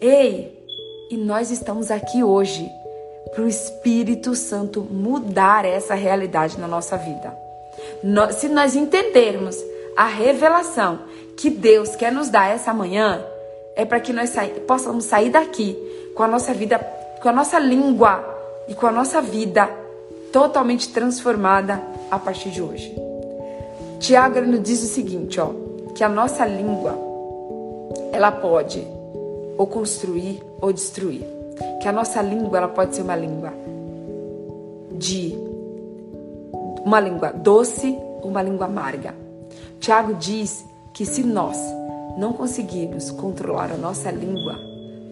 [0.00, 0.58] Ei,
[1.10, 2.68] e nós estamos aqui hoje
[3.32, 7.50] para o Espírito Santo mudar essa realidade na nossa vida
[8.32, 9.56] se nós entendermos
[9.96, 11.00] a revelação
[11.36, 13.24] que Deus quer nos dar essa manhã,
[13.76, 14.34] é para que nós
[14.66, 15.76] possamos sair daqui
[16.14, 16.78] com a nossa vida,
[17.22, 18.24] com a nossa língua
[18.68, 19.68] e com a nossa vida
[20.32, 22.94] totalmente transformada a partir de hoje.
[23.98, 25.50] Tiago nos diz o seguinte, ó,
[25.94, 26.96] que a nossa língua
[28.12, 28.86] ela pode
[29.58, 31.39] ou construir ou destruir.
[31.80, 33.52] Que a nossa língua ela pode ser uma língua
[34.92, 35.34] de
[36.84, 39.14] uma língua doce ou uma língua amarga.
[39.78, 41.56] Tiago diz que se nós
[42.16, 44.58] não conseguirmos controlar a nossa língua,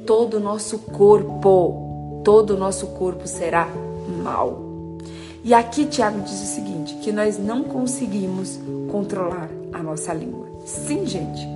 [0.06, 3.68] todo o nosso corpo, todo o nosso corpo será
[4.22, 4.58] mal.
[5.44, 8.58] E aqui Tiago diz o seguinte, que nós não conseguimos
[8.90, 10.46] controlar a nossa língua.
[10.66, 11.46] Sim, gente.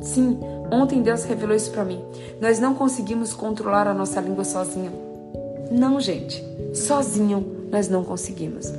[0.00, 0.38] Sim,
[0.72, 2.02] ontem Deus revelou isso para mim.
[2.40, 4.92] Nós não conseguimos controlar a nossa língua sozinho.
[5.70, 6.44] Não, gente.
[6.74, 8.72] Sozinho nós não conseguimos.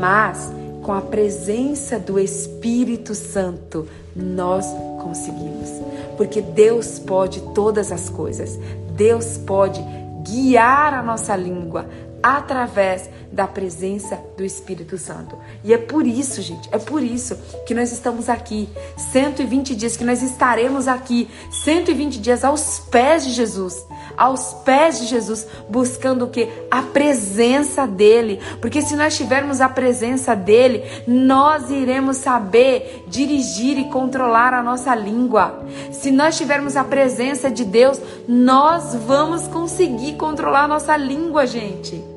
[0.00, 4.66] Mas com a presença do Espírito Santo, nós
[5.02, 5.70] conseguimos.
[6.16, 8.58] Porque Deus pode todas as coisas.
[8.96, 9.80] Deus pode
[10.22, 11.86] guiar a nossa língua
[12.22, 15.36] através da presença do Espírito Santo.
[15.64, 18.68] E é por isso, gente, é por isso que nós estamos aqui.
[19.12, 23.84] 120 dias que nós estaremos aqui, 120 dias aos pés de Jesus
[24.16, 26.48] aos pés de Jesus, buscando o que?
[26.70, 28.40] A presença dele.
[28.60, 34.94] Porque se nós tivermos a presença dele, nós iremos saber dirigir e controlar a nossa
[34.94, 35.64] língua.
[35.90, 42.11] Se nós tivermos a presença de Deus, nós vamos conseguir controlar a nossa língua, gente.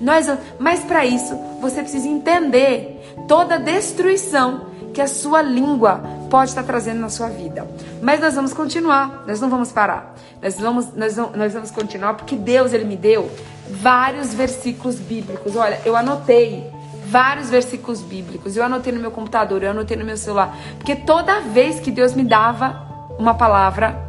[0.00, 0.26] Nós,
[0.58, 6.62] mas para isso, você precisa entender toda a destruição que a sua língua pode estar
[6.62, 7.68] trazendo na sua vida.
[8.00, 10.14] Mas nós vamos continuar, nós não vamos parar.
[10.42, 13.30] Nós vamos, nós, nós vamos continuar porque Deus ele me deu
[13.68, 15.54] vários versículos bíblicos.
[15.54, 16.70] Olha, eu anotei
[17.06, 18.56] vários versículos bíblicos.
[18.56, 22.14] Eu anotei no meu computador, eu anotei no meu celular, porque toda vez que Deus
[22.14, 24.00] me dava uma palavra,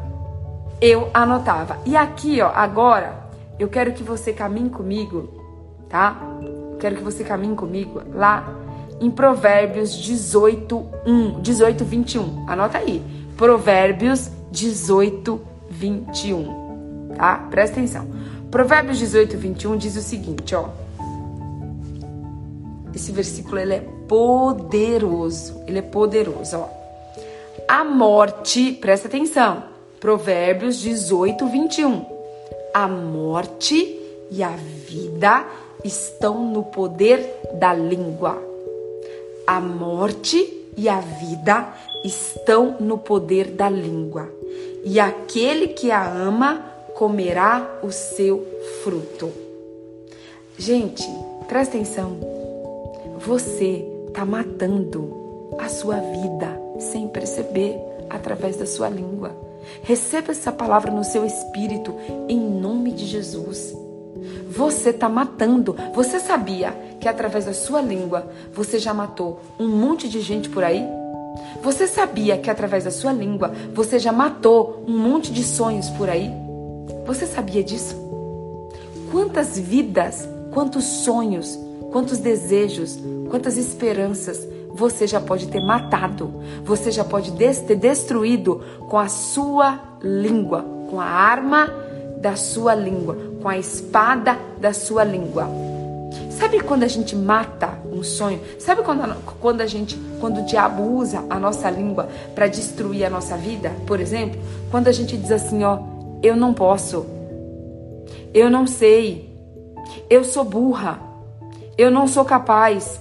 [0.79, 1.77] eu anotava.
[1.85, 3.21] E aqui, ó, agora,
[3.59, 5.40] eu quero que você caminhe comigo,
[5.91, 6.31] tá?
[6.81, 8.57] quero que você caminhe comigo lá
[8.99, 12.45] em Provérbios 18, 1, 18, 21.
[12.47, 13.01] Anota aí.
[13.37, 17.13] Provérbios 18, 21.
[17.15, 17.47] Tá?
[17.49, 18.07] Presta atenção.
[18.49, 20.69] Provérbios 18, 21 diz o seguinte, ó.
[22.93, 25.63] Esse versículo ele é poderoso.
[25.65, 26.69] Ele é poderoso, ó.
[27.67, 29.63] A morte, presta atenção.
[29.99, 32.05] Provérbios 18, 21.
[32.73, 33.97] A morte
[34.29, 35.45] e a vida
[35.83, 38.51] estão no poder da língua
[39.51, 41.73] a morte e a vida
[42.05, 44.29] estão no poder da língua,
[44.83, 46.65] e aquele que a ama
[46.95, 48.45] comerá o seu
[48.81, 49.29] fruto.
[50.57, 51.03] Gente,
[51.47, 52.17] presta atenção.
[53.19, 57.77] Você está matando a sua vida sem perceber
[58.09, 59.35] através da sua língua.
[59.83, 61.93] Receba essa palavra no seu espírito
[62.27, 63.80] em nome de Jesus.
[64.49, 65.75] Você está matando.
[65.93, 70.63] Você sabia que através da sua língua você já matou um monte de gente por
[70.63, 70.85] aí?
[71.63, 76.09] Você sabia que através da sua língua você já matou um monte de sonhos por
[76.09, 76.31] aí?
[77.05, 77.95] Você sabia disso?
[79.11, 81.57] Quantas vidas, quantos sonhos,
[81.91, 82.97] quantos desejos,
[83.29, 89.79] quantas esperanças você já pode ter matado, você já pode ter destruído com a sua
[90.01, 91.69] língua, com a arma
[92.21, 95.49] da sua língua, com a espada da sua língua.
[96.29, 98.41] Sabe quando a gente mata um sonho?
[98.59, 103.09] Sabe quando quando a gente, quando o diabo usa a nossa língua para destruir a
[103.09, 103.71] nossa vida?
[103.85, 105.79] Por exemplo, quando a gente diz assim, ó,
[106.23, 107.05] eu não posso,
[108.33, 109.29] eu não sei,
[110.09, 110.99] eu sou burra,
[111.77, 112.99] eu não sou capaz,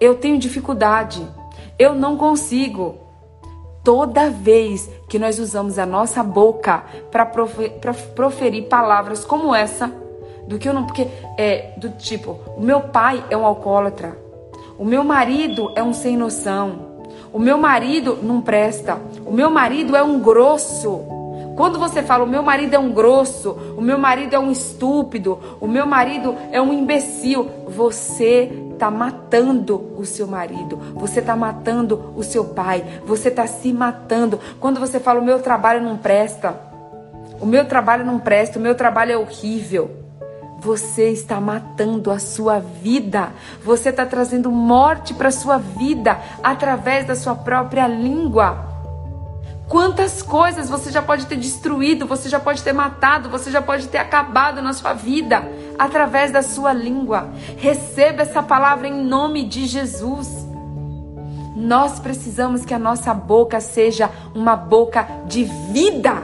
[0.00, 1.26] eu tenho dificuldade,
[1.78, 3.07] eu não consigo.
[3.88, 7.24] Toda vez que nós usamos a nossa boca para
[8.14, 9.90] proferir palavras como essa,
[10.46, 10.84] do que eu não.
[10.84, 14.14] Porque é do tipo, o meu pai é um alcoólatra,
[14.78, 16.98] o meu marido é um sem noção,
[17.32, 21.00] o meu marido não presta, o meu marido é um grosso.
[21.56, 25.38] Quando você fala, o meu marido é um grosso, o meu marido é um estúpido,
[25.58, 32.14] o meu marido é um imbecil, você está matando o seu marido, você está matando
[32.16, 34.38] o seu pai, você está se matando.
[34.60, 36.54] Quando você fala, o meu trabalho não presta,
[37.40, 39.90] o meu trabalho não presta, o meu trabalho é horrível.
[40.60, 43.28] Você está matando a sua vida.
[43.64, 48.66] Você está trazendo morte para a sua vida através da sua própria língua.
[49.68, 53.86] Quantas coisas você já pode ter destruído, você já pode ter matado, você já pode
[53.86, 55.46] ter acabado na sua vida
[55.78, 57.30] através da sua língua.
[57.56, 60.46] Receba essa palavra em nome de Jesus.
[61.54, 66.14] Nós precisamos que a nossa boca seja uma boca de vida.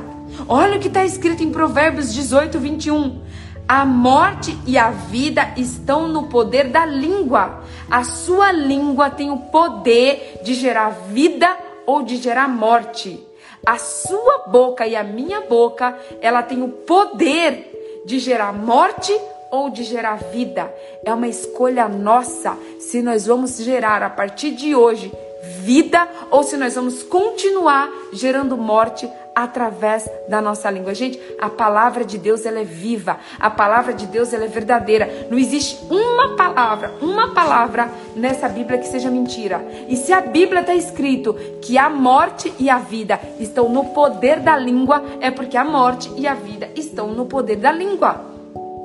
[0.49, 3.23] Olha o que está escrito em Provérbios 18, 21.
[3.67, 7.63] A morte e a vida estão no poder da língua.
[7.91, 11.49] A sua língua tem o poder de gerar vida
[11.87, 13.19] ou de gerar morte.
[13.65, 19.13] A sua boca e a minha boca, ela tem o poder de gerar morte
[19.51, 20.73] ou de gerar vida.
[21.05, 25.13] É uma escolha nossa se nós vamos gerar a partir de hoje
[25.45, 30.95] vida ou se nós vamos continuar gerando morte através da nossa língua.
[30.95, 35.27] Gente, a palavra de Deus ela é viva, a palavra de Deus ela é verdadeira.
[35.29, 39.65] Não existe uma palavra, uma palavra nessa Bíblia que seja mentira.
[39.89, 44.41] E se a Bíblia está escrito que a morte e a vida estão no poder
[44.41, 48.34] da língua, é porque a morte e a vida estão no poder da língua.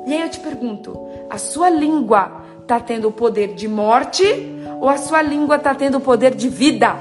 [0.09, 0.97] E aí eu te pergunto,
[1.29, 4.25] a sua língua está tendo o poder de morte
[4.81, 6.95] ou a sua língua está tendo o poder de vida?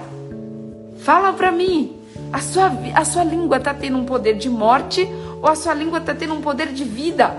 [0.98, 1.96] Fala para mim.
[2.30, 5.08] A sua, a sua língua está tendo um poder de morte
[5.40, 7.34] ou a sua língua está tendo um poder de vida?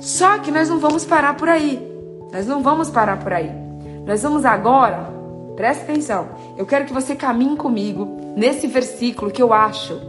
[0.00, 1.78] Só que nós não vamos parar por aí.
[2.32, 3.52] Nós não vamos parar por aí.
[4.06, 5.12] Nós vamos agora,
[5.56, 6.26] presta atenção,
[6.56, 10.00] eu quero que você caminhe comigo nesse versículo que eu acho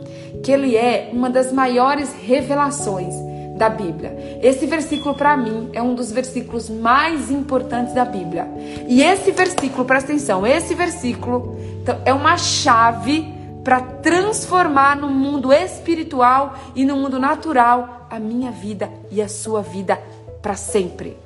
[0.41, 3.27] que ele é uma das maiores revelações
[3.59, 4.39] da Bíblia.
[4.41, 8.47] Esse versículo, para mim, é um dos versículos mais importantes da Bíblia.
[8.87, 15.51] E esse versículo, presta atenção, esse versículo então, é uma chave para transformar no mundo
[15.51, 20.01] espiritual e no mundo natural a minha vida e a sua vida
[20.41, 21.17] para sempre.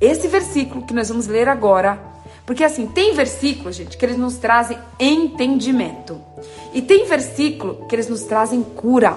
[0.00, 1.98] Esse versículo que nós vamos ler agora,
[2.44, 6.20] porque assim, tem versículos, gente, que eles nos trazem entendimento.
[6.74, 9.16] E tem versículo que eles nos trazem cura.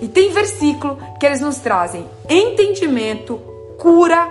[0.00, 3.40] E tem versículo que eles nos trazem entendimento,
[3.78, 4.28] cura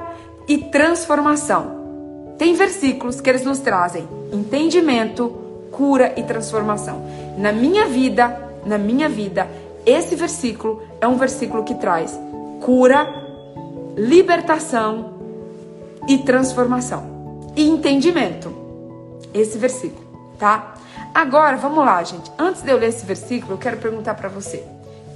[0.48, 2.36] e transformação.
[2.38, 5.30] Tem versículos que eles nos trazem entendimento,
[5.72, 7.06] cura e transformação.
[7.38, 9.48] Na minha vida, na minha vida,
[9.86, 12.20] esse versículo é um versículo que traz
[12.62, 13.08] cura,
[13.96, 15.14] libertação
[16.08, 18.54] e transformação e entendimento.
[19.34, 20.06] Esse versículo,
[20.38, 20.76] tá?
[21.14, 22.32] Agora, vamos lá, gente.
[22.38, 24.64] Antes de eu ler esse versículo, eu quero perguntar para você.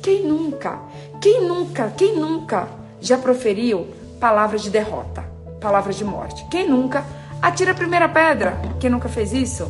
[0.05, 0.81] Quem nunca,
[1.19, 2.67] quem nunca, quem nunca
[3.01, 3.87] já proferiu
[4.19, 5.23] palavras de derrota,
[5.59, 6.45] palavras de morte?
[6.51, 7.03] Quem nunca?
[7.41, 8.55] Atira a primeira pedra.
[8.79, 9.67] Quem nunca fez isso?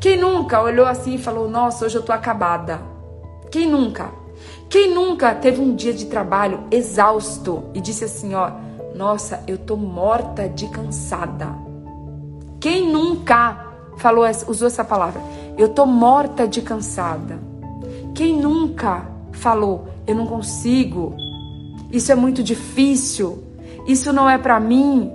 [0.00, 2.80] Quem nunca olhou assim e falou: Nossa, hoje eu tô acabada?
[3.50, 4.12] Quem nunca?
[4.70, 8.52] Quem nunca teve um dia de trabalho exausto e disse assim: Ó,
[8.94, 11.48] nossa, eu tô morta de cansada?
[12.60, 13.72] Quem nunca?
[13.96, 15.20] falou, usou essa palavra?
[15.58, 17.40] Eu tô morta de cansada.
[18.14, 19.10] Quem nunca
[19.42, 21.16] falou, eu não consigo,
[21.90, 23.42] isso é muito difícil,
[23.86, 25.12] isso não é para mim.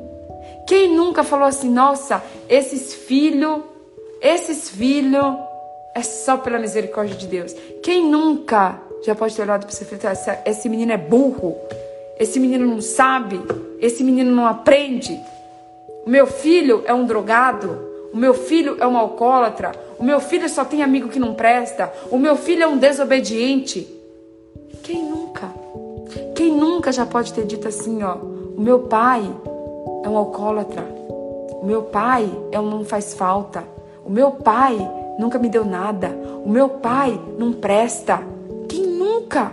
[0.67, 3.61] Quem nunca falou assim, nossa, esses filhos,
[4.21, 5.37] esses filhos,
[5.95, 7.55] é só pela misericórdia de Deus.
[7.81, 11.55] Quem nunca já pode ter olhado para você e falar, esse menino é burro,
[12.19, 13.39] esse menino não sabe,
[13.79, 15.17] esse menino não aprende.
[16.05, 17.79] O meu filho é um drogado,
[18.13, 21.91] o meu filho é um alcoólatra, o meu filho só tem amigo que não presta,
[22.11, 23.96] o meu filho é um desobediente.
[26.37, 26.91] Quem nunca?
[26.91, 29.27] Já pode ter dito assim, ó, o meu pai
[30.03, 33.63] é um alcoólatra, o meu pai é um não faz falta,
[34.05, 34.77] o meu pai
[35.17, 36.15] nunca me deu nada,
[36.45, 38.21] o meu pai não presta.
[38.69, 39.51] Quem nunca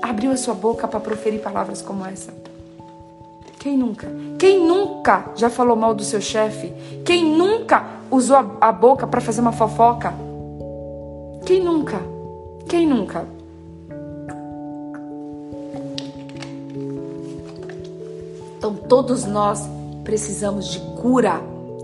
[0.00, 2.32] abriu a sua boca para proferir palavras como essa?
[3.58, 4.06] Quem nunca?
[4.38, 6.72] Quem nunca já falou mal do seu chefe?
[7.04, 10.14] Quem nunca usou a boca para fazer uma fofoca?
[11.44, 12.00] Quem nunca?
[12.68, 13.33] Quem nunca?
[18.64, 19.60] Então, todos nós
[20.04, 21.38] precisamos de cura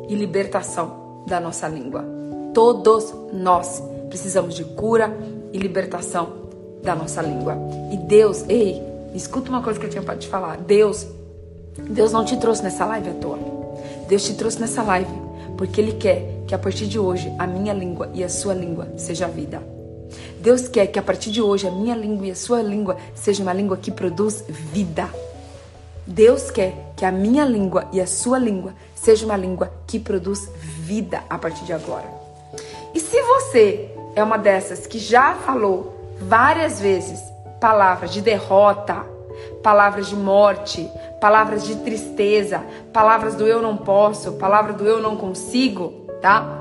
[0.09, 2.03] e libertação da nossa língua.
[2.55, 5.14] Todos nós precisamos de cura
[5.53, 6.31] e libertação
[6.83, 7.55] da nossa língua.
[7.93, 8.83] E Deus, ei,
[9.14, 10.57] escuta uma coisa que eu tinha para te falar.
[10.57, 11.07] Deus,
[11.76, 13.39] Deus não te trouxe nessa live à toa.
[14.09, 15.12] Deus te trouxe nessa live
[15.59, 18.89] porque Ele quer que a partir de hoje a minha língua e a sua língua
[18.97, 19.62] seja vida.
[20.41, 23.43] Deus quer que a partir de hoje a minha língua e a sua língua seja
[23.43, 25.11] uma língua que produz vida.
[26.11, 30.50] Deus quer que a minha língua e a sua língua seja uma língua que produz
[30.58, 32.06] vida a partir de agora.
[32.92, 37.20] E se você é uma dessas que já falou várias vezes
[37.61, 39.06] palavras de derrota,
[39.62, 40.90] palavras de morte,
[41.20, 42.61] palavras de tristeza,
[42.92, 46.59] palavras do eu não posso, palavra do eu não consigo, tá?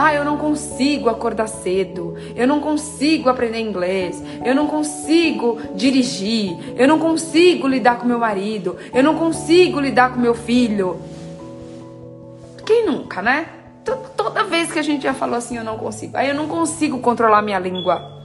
[0.00, 6.56] Ah, eu não consigo acordar cedo, eu não consigo aprender inglês, eu não consigo dirigir,
[6.76, 11.00] eu não consigo lidar com meu marido, eu não consigo lidar com meu filho.
[12.64, 13.48] Quem nunca, né?
[14.16, 16.16] Toda vez que a gente já falou assim, eu não consigo.
[16.16, 18.22] Aí eu não consigo controlar minha língua.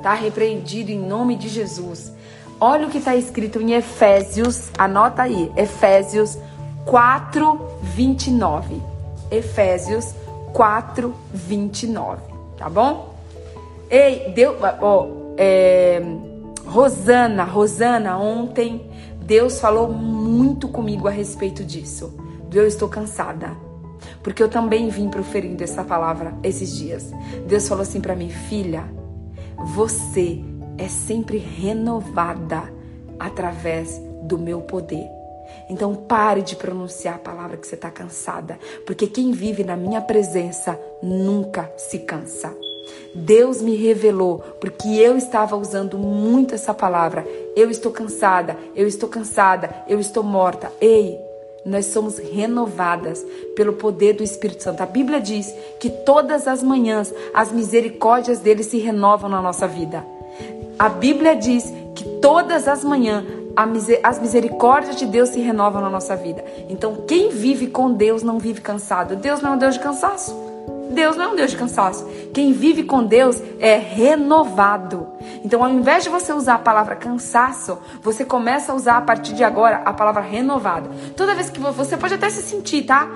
[0.00, 2.12] Tá repreendido em nome de Jesus.
[2.60, 6.38] Olha o que está escrito em Efésios, anota aí, Efésios
[6.86, 8.80] 4, 29.
[9.32, 10.27] Efésios 4,
[11.32, 12.22] 29,
[12.56, 13.14] tá bom?
[13.90, 16.02] Ei, deu, ó, é,
[16.66, 18.90] Rosana, Rosana, ontem
[19.22, 22.14] Deus falou muito comigo a respeito disso.
[22.52, 23.56] Eu estou cansada.
[24.22, 27.12] Porque eu também vim proferindo essa palavra esses dias.
[27.46, 28.84] Deus falou assim para mim, filha,
[29.74, 30.42] você
[30.76, 32.72] é sempre renovada
[33.18, 35.17] através do meu poder.
[35.68, 40.00] Então pare de pronunciar a palavra que você está cansada, porque quem vive na minha
[40.00, 42.54] presença nunca se cansa.
[43.14, 47.26] Deus me revelou, porque eu estava usando muito essa palavra.
[47.56, 50.72] Eu estou cansada, eu estou cansada, eu estou morta.
[50.80, 51.18] Ei,
[51.64, 54.82] nós somos renovadas pelo poder do Espírito Santo.
[54.82, 60.04] A Bíblia diz que todas as manhãs as misericórdias dele se renovam na nossa vida.
[60.78, 63.24] A Bíblia diz que todas as manhãs
[64.02, 66.44] as misericórdias de Deus se renovam na nossa vida.
[66.68, 69.16] Então, quem vive com Deus não vive cansado.
[69.16, 70.32] Deus não é um Deus de cansaço.
[70.90, 72.08] Deus não é um Deus de cansaço.
[72.32, 75.08] Quem vive com Deus é renovado.
[75.44, 79.34] Então, ao invés de você usar a palavra cansaço, você começa a usar a partir
[79.34, 80.90] de agora a palavra renovado.
[81.16, 83.08] Toda vez que você pode até se sentir, tá?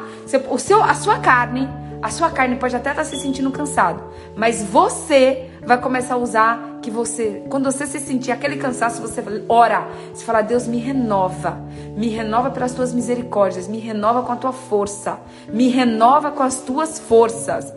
[0.51, 1.69] O seu, a sua carne,
[2.03, 4.03] a sua carne pode até estar se sentindo cansado,
[4.37, 9.23] mas você vai começar a usar que você, quando você se sentir aquele cansaço, você
[9.49, 11.61] ora, você fala: "Deus, me renova.
[11.97, 16.57] Me renova pelas tuas misericórdias, me renova com a tua força, me renova com as
[16.61, 17.73] tuas forças".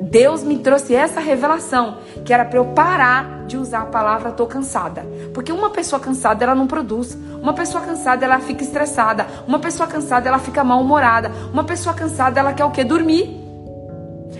[0.00, 4.46] Deus me trouxe essa revelação, que era para eu parar de usar a palavra tô
[4.46, 5.04] cansada.
[5.34, 7.18] Porque uma pessoa cansada, ela não produz.
[7.42, 9.26] Uma pessoa cansada, ela fica estressada.
[9.46, 11.32] Uma pessoa cansada, ela fica mal-humorada.
[11.52, 12.84] Uma pessoa cansada, ela quer o quê?
[12.84, 13.47] Dormir.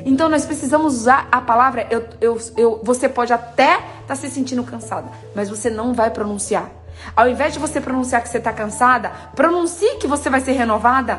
[0.05, 1.87] Então nós precisamos usar a palavra.
[1.91, 6.11] Eu, eu, eu, você pode até estar tá se sentindo cansada, mas você não vai
[6.11, 6.71] pronunciar.
[7.15, 11.19] Ao invés de você pronunciar que você está cansada, pronuncie que você vai ser renovada.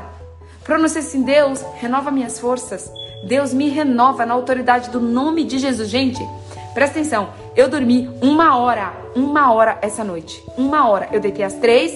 [0.64, 2.92] Pronuncie assim: Deus, renova minhas forças.
[3.28, 5.90] Deus me renova na autoridade do nome de Jesus.
[5.90, 6.26] Gente,
[6.74, 7.30] presta atenção.
[7.56, 10.44] Eu dormi uma hora, uma hora essa noite.
[10.58, 11.10] Uma hora.
[11.12, 11.92] Eu deitei às três,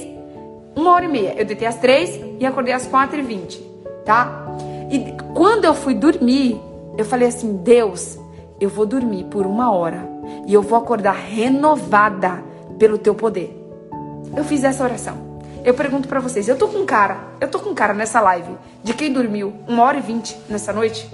[0.76, 1.34] uma hora e meia.
[1.38, 3.62] Eu deitei às três e acordei às quatro e vinte,
[4.06, 4.46] tá?
[4.92, 6.60] E quando eu fui dormir,
[6.98, 8.18] eu falei assim: Deus,
[8.60, 10.08] eu vou dormir por uma hora
[10.46, 12.44] e eu vou acordar renovada
[12.78, 13.60] pelo teu poder.
[14.36, 15.34] Eu fiz essa oração.
[15.64, 18.94] Eu pergunto para vocês, eu tô com cara, eu tô com cara nessa live de
[18.94, 21.10] quem dormiu uma hora e vinte nessa noite?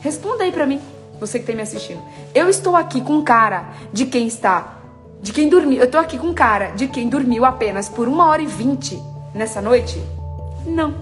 [0.00, 0.80] Responda aí para mim,
[1.18, 2.02] você que está me assistindo.
[2.34, 4.80] Eu estou aqui com cara de quem está,
[5.22, 5.78] de quem dormiu.
[5.78, 9.02] Eu estou aqui com cara de quem dormiu apenas por uma hora e vinte
[9.34, 10.02] nessa noite?
[10.66, 10.94] Não,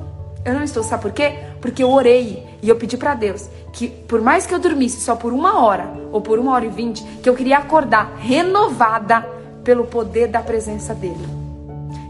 [0.44, 0.84] eu não estou.
[0.84, 1.38] Sabe por quê?
[1.60, 5.14] Porque eu orei e eu pedi para Deus que, por mais que eu dormisse só
[5.14, 9.26] por uma hora ou por uma hora e vinte, que eu queria acordar renovada
[9.62, 11.28] pelo poder da presença dele.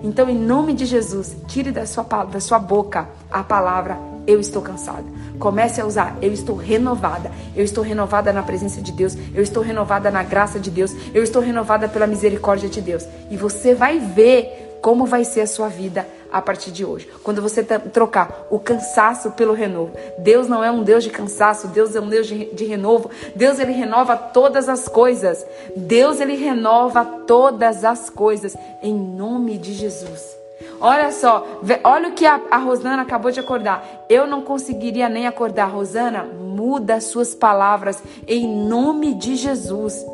[0.03, 4.61] Então, em nome de Jesus, tire da sua, da sua boca a palavra eu estou
[4.61, 5.05] cansada.
[5.39, 7.33] Comece a usar eu estou renovada.
[7.57, 9.17] Eu estou renovada na presença de Deus.
[9.35, 10.95] Eu estou renovada na graça de Deus.
[11.15, 13.07] Eu estou renovada pela misericórdia de Deus.
[13.31, 17.09] E você vai ver como vai ser a sua vida a partir de hoje.
[17.23, 19.93] Quando você trocar o cansaço pelo renovo.
[20.19, 23.11] Deus não é um Deus de cansaço, Deus é um Deus de, de renovo.
[23.35, 25.45] Deus ele renova todas as coisas.
[25.77, 30.37] Deus ele renova todas as coisas em nome de Jesus.
[30.81, 31.45] Olha só,
[31.83, 33.85] olha o que a, a Rosana acabou de acordar.
[34.09, 35.67] Eu não conseguiria nem acordar.
[35.67, 40.05] Rosana, muda suas palavras em nome de Jesus.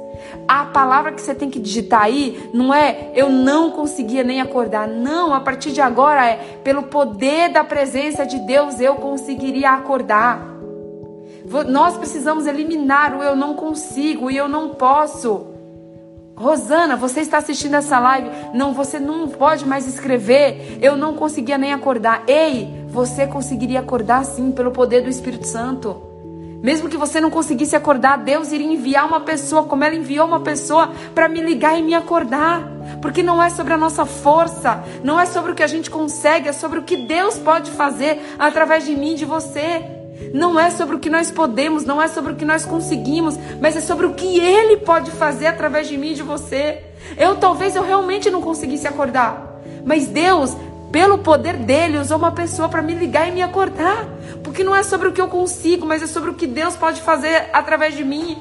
[0.46, 4.86] A palavra que você tem que digitar aí não é eu não conseguia nem acordar.
[4.86, 10.54] Não, a partir de agora é pelo poder da presença de Deus eu conseguiria acordar.
[11.68, 15.46] Nós precisamos eliminar o eu não consigo e eu não posso.
[16.36, 18.28] Rosana, você está assistindo essa live?
[18.52, 20.78] Não, você não pode mais escrever.
[20.82, 22.24] Eu não conseguia nem acordar.
[22.26, 26.13] Ei, você conseguiria acordar sim pelo poder do Espírito Santo.
[26.64, 30.40] Mesmo que você não conseguisse acordar, Deus iria enviar uma pessoa, como ela enviou uma
[30.40, 32.66] pessoa para me ligar e me acordar.
[33.02, 36.48] Porque não é sobre a nossa força, não é sobre o que a gente consegue,
[36.48, 39.84] é sobre o que Deus pode fazer através de mim e de você.
[40.32, 43.76] Não é sobre o que nós podemos, não é sobre o que nós conseguimos, mas
[43.76, 46.82] é sobre o que Ele pode fazer através de mim e de você.
[47.18, 50.56] Eu talvez eu realmente não conseguisse acordar, mas Deus,
[50.94, 54.06] pelo poder dele, usou uma pessoa para me ligar e me acordar,
[54.44, 57.02] porque não é sobre o que eu consigo, mas é sobre o que Deus pode
[57.02, 58.38] fazer através de mim.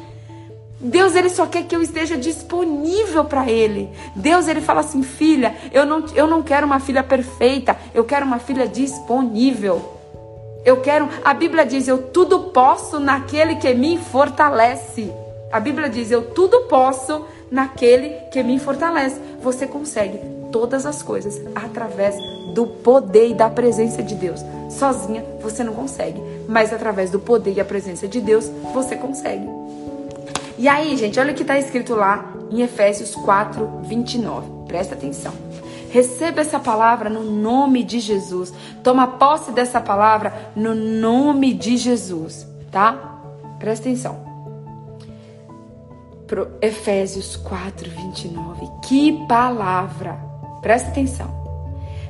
[0.80, 3.90] Deus ele só quer que eu esteja disponível para ele.
[4.16, 8.24] Deus ele fala assim, filha, eu não, eu não quero uma filha perfeita, eu quero
[8.24, 9.82] uma filha disponível.
[10.64, 15.12] Eu quero, a Bíblia diz, eu tudo posso naquele que me fortalece.
[15.52, 19.20] A Bíblia diz, eu tudo posso naquele que me fortalece.
[19.42, 20.20] Você consegue
[20.52, 22.16] todas as coisas através
[22.54, 24.40] do poder e da presença de Deus.
[24.70, 29.48] Sozinha você não consegue, mas através do poder e a presença de Deus você consegue.
[30.58, 34.48] E aí, gente, olha o que está escrito lá em Efésios 4, 29.
[34.68, 35.34] Presta atenção.
[35.90, 38.54] Receba essa palavra no nome de Jesus.
[38.84, 43.22] Toma posse dessa palavra no nome de Jesus, tá?
[43.60, 44.18] Presta atenção.
[46.28, 48.68] Pro Efésios 4, 29.
[48.84, 50.18] Que palavra!
[50.62, 51.43] Presta atenção.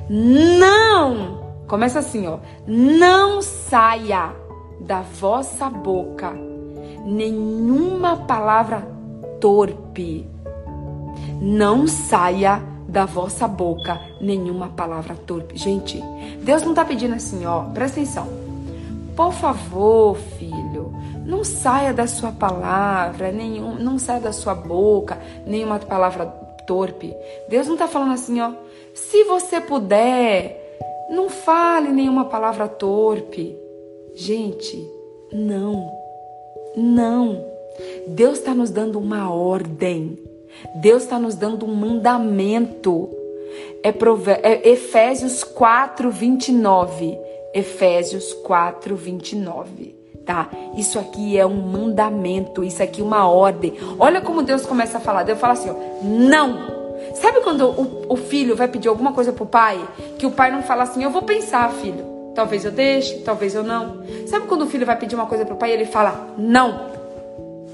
[0.08, 1.44] Não!
[1.66, 2.38] Começa assim, ó.
[2.66, 4.34] Não saia
[4.80, 6.32] da vossa boca
[7.04, 8.86] nenhuma palavra
[9.40, 10.26] torpe.
[11.40, 15.56] Não saia da vossa boca nenhuma palavra torpe.
[15.56, 16.00] Gente,
[16.42, 18.28] Deus não está pedindo assim, ó, presta atenção.
[19.16, 20.92] Por favor, filho,
[21.24, 26.26] não saia da sua palavra, nenhum, não saia da sua boca nenhuma palavra
[26.66, 27.14] torpe.
[27.48, 28.52] Deus não está falando assim, ó.
[28.94, 30.78] Se você puder,
[31.10, 33.58] não fale nenhuma palavra torpe.
[34.14, 34.88] Gente,
[35.32, 35.90] não.
[36.76, 37.44] Não.
[38.06, 40.16] Deus está nos dando uma ordem.
[40.76, 43.10] Deus está nos dando um mandamento.
[43.82, 43.92] É,
[44.42, 47.18] é Efésios 4, 29.
[47.52, 49.94] Efésios 4, 29.
[50.24, 50.48] Tá?
[50.76, 53.74] Isso aqui é um mandamento, isso aqui é uma ordem.
[53.98, 55.24] Olha como Deus começa a falar.
[55.24, 56.83] Deus fala assim: ó, não.
[57.14, 59.78] Sabe quando o, o filho vai pedir alguma coisa pro pai?
[60.18, 62.12] Que o pai não fala assim: eu vou pensar, filho.
[62.34, 64.02] Talvez eu deixe, talvez eu não.
[64.26, 66.92] Sabe quando o filho vai pedir uma coisa pro pai e ele fala não?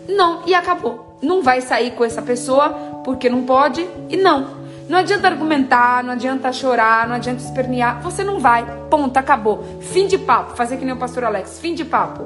[0.08, 2.70] Não, e acabou não vai sair com essa pessoa
[3.04, 4.60] porque não pode e não.
[4.88, 8.02] Não adianta argumentar, não adianta chorar, não adianta espernear.
[8.02, 8.66] Você não vai.
[8.90, 9.62] Ponto, acabou.
[9.80, 10.56] Fim de papo.
[10.56, 11.60] Fazer que nem o pastor Alex.
[11.60, 12.24] Fim de papo.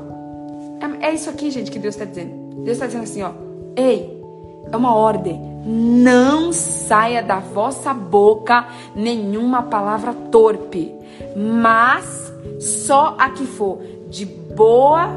[1.02, 2.62] É, é isso aqui, gente, que Deus está dizendo.
[2.64, 3.32] Deus está dizendo assim, ó.
[3.76, 4.23] Ei,
[4.70, 5.40] é uma ordem.
[5.64, 10.94] Não saia da vossa boca nenhuma palavra torpe,
[11.34, 15.08] mas só a que for de boa,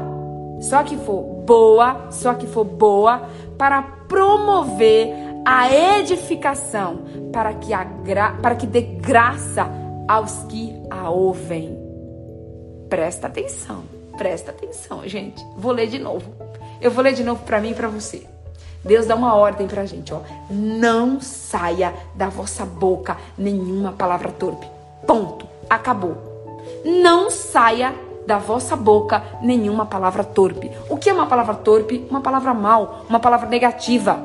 [0.60, 3.28] só a que for boa, só a que for boa
[3.58, 6.98] para promover a edificação,
[7.32, 8.32] para que, a gra...
[8.40, 9.70] para que dê graça
[10.06, 11.78] aos que a ouvem.
[12.88, 13.82] Presta atenção,
[14.16, 15.44] presta atenção, gente.
[15.56, 16.32] Vou ler de novo.
[16.80, 18.26] Eu vou ler de novo para mim e para você.
[18.88, 20.20] Deus dá uma ordem pra gente, ó.
[20.48, 24.66] Não saia da vossa boca nenhuma palavra torpe.
[25.06, 25.46] Ponto.
[25.68, 26.16] Acabou.
[26.86, 27.94] Não saia
[28.26, 30.72] da vossa boca nenhuma palavra torpe.
[30.88, 32.06] O que é uma palavra torpe?
[32.08, 34.18] Uma palavra mal, uma palavra negativa.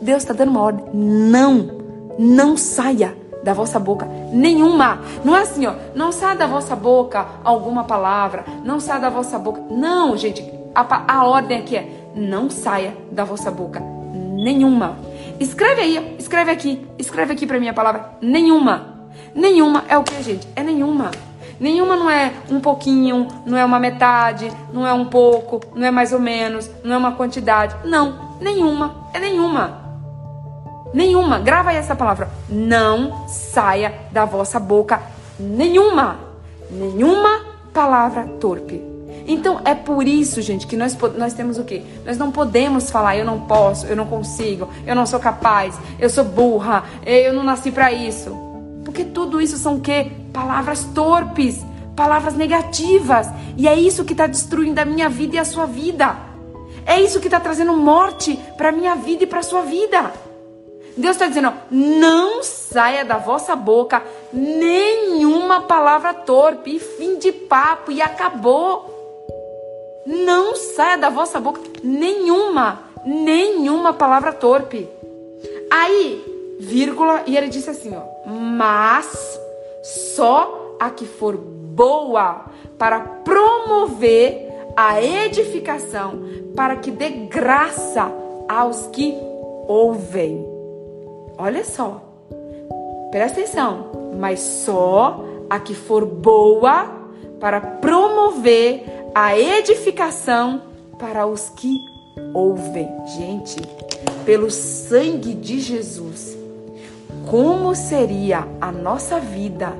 [0.00, 0.84] Deus está dando uma ordem.
[0.92, 1.70] Não,
[2.18, 4.98] não saia da vossa boca nenhuma.
[5.24, 5.74] Não é assim, ó.
[5.94, 8.44] Não saia da vossa boca alguma palavra.
[8.64, 9.62] Não saia da vossa boca.
[9.70, 10.44] Não, gente.
[10.74, 13.82] A, a ordem aqui é: não saia da vossa boca
[14.42, 14.98] nenhuma.
[15.38, 18.92] Escreve aí, escreve aqui, escreve aqui para mim a palavra nenhuma.
[19.34, 20.46] Nenhuma é o que, gente?
[20.54, 21.10] É nenhuma.
[21.58, 25.90] Nenhuma não é um pouquinho, não é uma metade, não é um pouco, não é
[25.90, 27.76] mais ou menos, não é uma quantidade.
[27.84, 29.80] Não, nenhuma, é nenhuma.
[30.92, 31.38] Nenhuma.
[31.38, 32.28] Grava aí essa palavra.
[32.48, 35.00] Não saia da vossa boca
[35.38, 36.18] nenhuma.
[36.70, 37.40] Nenhuma
[37.72, 38.91] palavra torpe.
[39.26, 41.82] Então é por isso, gente, que nós, nós temos o quê?
[42.04, 46.10] Nós não podemos falar eu não posso, eu não consigo, eu não sou capaz, eu
[46.10, 48.36] sou burra, eu não nasci para isso.
[48.84, 50.10] Porque tudo isso são o quê?
[50.32, 51.64] Palavras torpes,
[51.94, 53.28] palavras negativas.
[53.56, 56.16] E é isso que está destruindo a minha vida e a sua vida.
[56.84, 60.12] É isso que está trazendo morte para minha vida e para sua vida.
[60.96, 64.02] Deus está dizendo: não saia da vossa boca
[64.32, 68.91] nenhuma palavra torpe, e fim de papo, e acabou.
[70.06, 74.88] Não saia da vossa boca nenhuma, nenhuma palavra torpe.
[75.70, 79.40] Aí, vírgula, e ele disse assim: ó, mas
[79.82, 82.46] só a que for boa
[82.78, 86.20] para promover a edificação,
[86.56, 88.10] para que dê graça
[88.48, 89.16] aos que
[89.68, 90.44] ouvem.
[91.38, 92.02] Olha só.
[93.10, 94.14] Presta atenção.
[94.18, 96.86] Mas só a que for boa
[97.40, 98.84] para promover
[99.14, 100.62] a edificação
[100.98, 101.76] para os que
[102.32, 102.88] ouvem.
[103.16, 103.56] Gente,
[104.24, 106.36] pelo sangue de Jesus,
[107.28, 109.74] como seria a nossa vida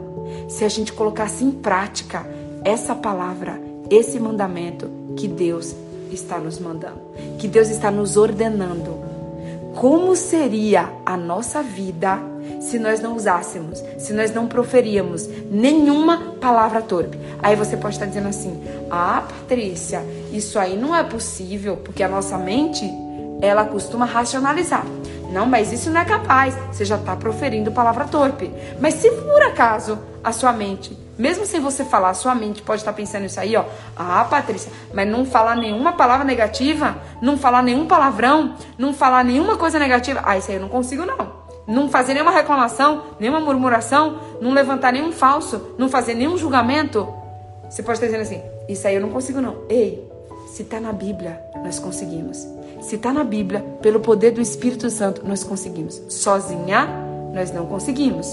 [0.48, 2.26] se a gente colocasse em prática
[2.64, 3.60] essa palavra,
[3.90, 5.74] esse mandamento que Deus
[6.10, 7.00] está nos mandando,
[7.38, 9.01] que Deus está nos ordenando
[9.74, 12.18] como seria a nossa vida
[12.60, 17.18] se nós não usássemos, se nós não proferíamos nenhuma palavra torpe.
[17.42, 22.08] Aí você pode estar dizendo assim: "Ah, Patrícia, isso aí não é possível, porque a
[22.08, 22.84] nossa mente,
[23.40, 24.86] ela costuma racionalizar.
[25.32, 26.54] Não, mas isso não é capaz.
[26.70, 28.50] Você já está proferindo palavra torpe.
[28.78, 32.92] Mas se por acaso a sua mente mesmo sem você falar, sua mente pode estar
[32.92, 33.64] pensando isso aí, ó.
[33.96, 39.56] Ah, Patrícia, mas não falar nenhuma palavra negativa, não falar nenhum palavrão, não falar nenhuma
[39.56, 40.20] coisa negativa.
[40.24, 41.40] Ah, isso aí eu não consigo, não.
[41.64, 47.08] Não fazer nenhuma reclamação, nenhuma murmuração, não levantar nenhum falso, não fazer nenhum julgamento.
[47.70, 49.58] Você pode estar dizendo assim, isso aí eu não consigo, não.
[49.68, 50.10] Ei,
[50.48, 52.44] se está na Bíblia, nós conseguimos.
[52.80, 56.02] Se está na Bíblia, pelo poder do Espírito Santo, nós conseguimos.
[56.08, 56.88] Sozinha,
[57.32, 58.26] nós não conseguimos.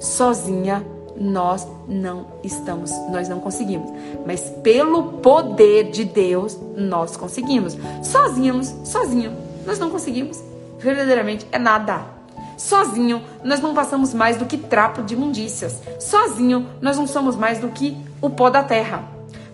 [0.00, 0.82] Sozinha,
[1.22, 3.88] nós não estamos, nós não conseguimos.
[4.26, 7.78] Mas pelo poder de Deus, nós conseguimos.
[8.02, 9.32] Sozinhos, sozinho,
[9.64, 10.42] nós não conseguimos.
[10.78, 12.04] Verdadeiramente é nada.
[12.58, 15.80] Sozinho, nós não passamos mais do que trapo de imundícias.
[16.00, 19.04] Sozinho, nós não somos mais do que o pó da terra.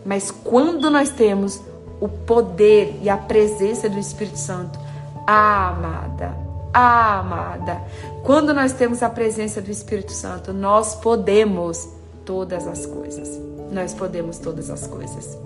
[0.04, 1.60] Mas quando nós temos
[2.00, 4.78] o poder e a presença do Espírito Santo,
[5.26, 7.82] ah, amada, amada,
[8.24, 11.88] quando nós temos a presença do Espírito Santo, nós podemos
[12.24, 13.40] todas as coisas.
[13.72, 15.38] Nós podemos todas as coisas.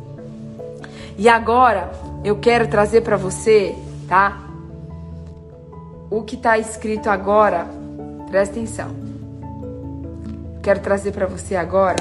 [1.16, 1.92] E agora
[2.24, 3.74] eu quero trazer para você,
[4.08, 4.48] tá?
[6.10, 7.66] O que está escrito agora,
[8.30, 8.90] presta atenção.
[10.62, 11.98] Quero trazer para você agora.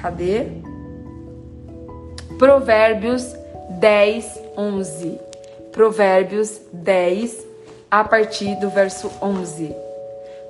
[0.00, 0.46] Cadê?
[2.38, 3.34] Provérbios
[3.78, 5.31] 10, 11.
[5.72, 7.46] Provérbios 10,
[7.90, 9.74] a partir do verso 11.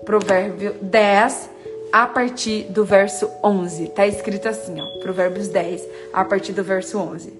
[0.05, 1.51] Provérbio 10,
[1.93, 3.89] a partir do verso 11.
[3.91, 5.01] Tá escrito assim, ó.
[5.01, 7.33] Provérbios 10, a partir do verso 11.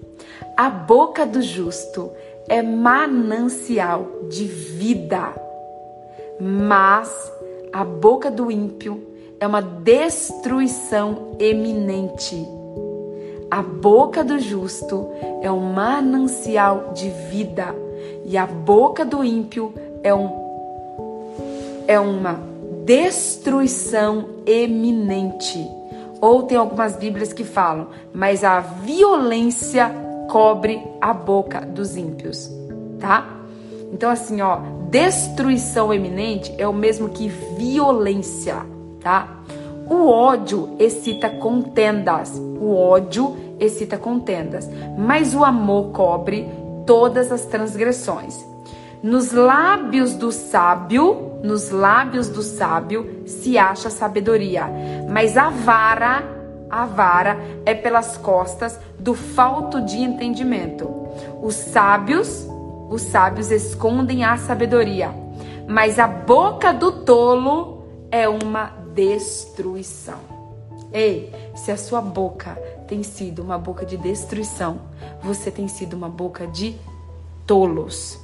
[0.55, 2.11] A boca do justo
[2.47, 5.33] é manancial de vida,
[6.39, 7.31] mas
[7.73, 9.05] a boca do ímpio
[9.39, 12.62] é uma destruição eminente.
[13.53, 17.67] A boca do justo é um manancial de vida,
[18.25, 20.27] e a boca do ímpio é, um,
[21.87, 22.39] é uma
[22.83, 25.63] destruição eminente.
[26.19, 29.91] Ou tem algumas Bíblias que falam, mas a violência
[30.31, 32.49] cobre a boca dos ímpios,
[32.99, 33.37] tá?
[33.91, 38.65] Então, assim, ó, destruição eminente é o mesmo que violência,
[38.99, 39.43] tá?
[39.89, 46.49] O ódio excita contendas, o ódio excita contendas, mas o amor cobre
[46.85, 48.45] todas as transgressões.
[49.01, 54.65] Nos lábios do sábio, nos lábios do sábio se acha sabedoria,
[55.09, 56.23] mas a vara,
[56.69, 60.89] a vara é pelas costas do falto de entendimento.
[61.41, 62.47] Os sábios,
[62.89, 65.13] os sábios escondem a sabedoria,
[65.67, 70.19] mas a boca do tolo é uma destruição.
[70.91, 72.51] Ei, se a sua boca
[72.87, 74.79] tem sido uma boca de destruição,
[75.21, 76.75] você tem sido uma boca de
[77.47, 78.19] tolos.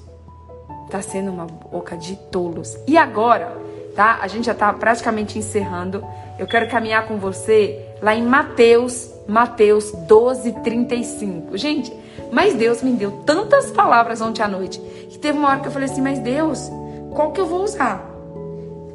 [0.90, 2.78] Tá sendo uma boca de tolos.
[2.88, 3.58] E agora,
[3.96, 4.20] tá?
[4.22, 6.04] A gente já tá praticamente encerrando.
[6.38, 11.58] Eu quero caminhar com você lá em Mateus, Mateus 12, 35.
[11.58, 11.92] Gente,
[12.32, 15.72] mas Deus me deu tantas palavras ontem à noite que teve uma hora que eu
[15.72, 16.70] falei assim: Mas Deus,
[17.14, 18.09] qual que eu vou usar?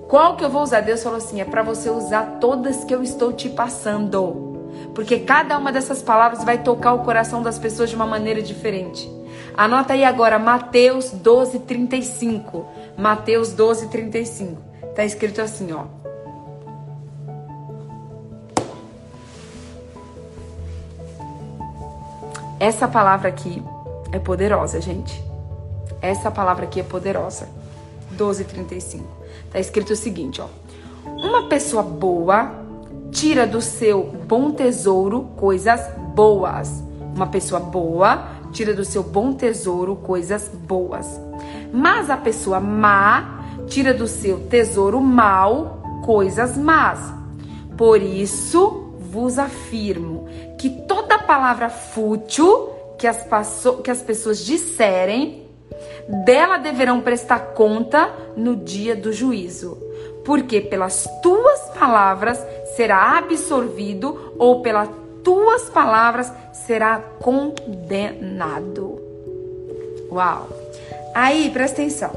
[0.09, 0.81] Qual que eu vou usar?
[0.81, 4.53] Deus falou assim: É para você usar todas que eu estou te passando.
[4.95, 9.11] Porque cada uma dessas palavras vai tocar o coração das pessoas de uma maneira diferente.
[9.57, 12.67] Anota aí agora Mateus 12, 35.
[12.97, 14.63] Mateus 12, 35.
[14.95, 15.85] Tá escrito assim, ó.
[22.61, 23.63] Essa palavra aqui
[24.13, 25.23] é poderosa, gente.
[26.01, 27.49] Essa palavra aqui é poderosa.
[28.17, 29.24] 12:35.
[29.55, 30.49] Tá escrito o seguinte, ó.
[31.07, 32.53] Uma pessoa boa
[33.13, 35.81] tira do seu bom tesouro coisas
[36.13, 36.83] boas.
[37.15, 41.21] Uma pessoa boa tira do seu bom tesouro coisas boas.
[41.73, 47.15] Mas a pessoa má tira do seu tesouro mal coisas más.
[47.77, 50.27] Por isso vos afirmo
[50.59, 53.25] que toda palavra fútil que as,
[53.85, 55.44] que as pessoas disserem,
[56.09, 59.79] dela deverão prestar conta no dia do juízo.
[60.25, 62.45] Porque pelas tuas palavras
[62.77, 64.89] será absorvido, ou pelas
[65.23, 69.01] tuas palavras será condenado.
[70.11, 70.49] Uau!
[71.15, 72.11] Aí, presta atenção.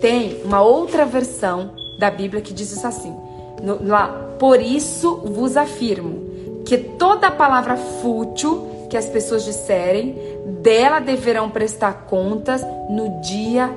[0.00, 3.14] Tem uma outra versão da Bíblia que diz isso assim:
[3.62, 6.26] no, lá, por isso vos afirmo
[6.64, 10.16] que toda palavra fútil que as pessoas disserem,
[10.62, 13.70] dela deverão prestar contas no dia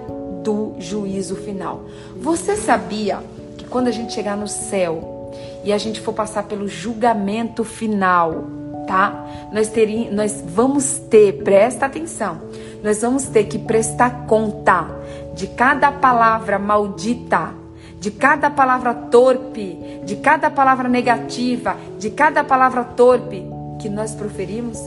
[0.44, 1.82] do juízo final.
[2.18, 3.20] Você sabia
[3.58, 5.32] que quando a gente chegar no céu
[5.64, 8.46] e a gente for passar pelo julgamento final,
[8.88, 9.26] tá?
[9.52, 12.40] Nós, teríamos, nós vamos ter, presta atenção,
[12.84, 14.88] nós vamos ter que prestar conta
[15.36, 17.60] de cada palavra maldita
[18.00, 23.46] de cada palavra torpe, de cada palavra negativa, de cada palavra torpe
[23.80, 24.80] que nós proferimos?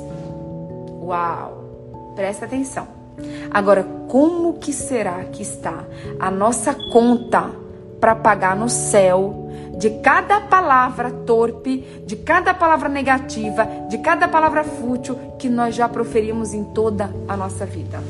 [1.02, 2.12] Uau!
[2.14, 2.86] Presta atenção.
[3.50, 5.84] Agora, como que será que está
[6.18, 7.50] a nossa conta
[8.00, 14.64] para pagar no céu de cada palavra torpe, de cada palavra negativa, de cada palavra
[14.64, 18.02] fútil que nós já proferimos em toda a nossa vida?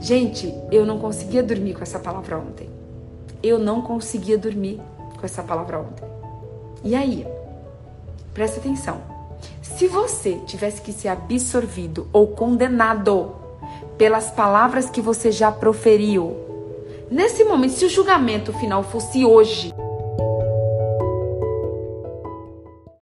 [0.00, 2.68] Gente, eu não conseguia dormir com essa palavra ontem.
[3.42, 4.80] Eu não conseguia dormir
[5.18, 6.08] com essa palavra ontem.
[6.84, 7.26] E aí?
[8.32, 9.00] Presta atenção.
[9.76, 13.32] Se você tivesse que ser absorvido ou condenado
[13.96, 16.36] pelas palavras que você já proferiu,
[17.10, 19.72] nesse momento, se o julgamento final fosse hoje,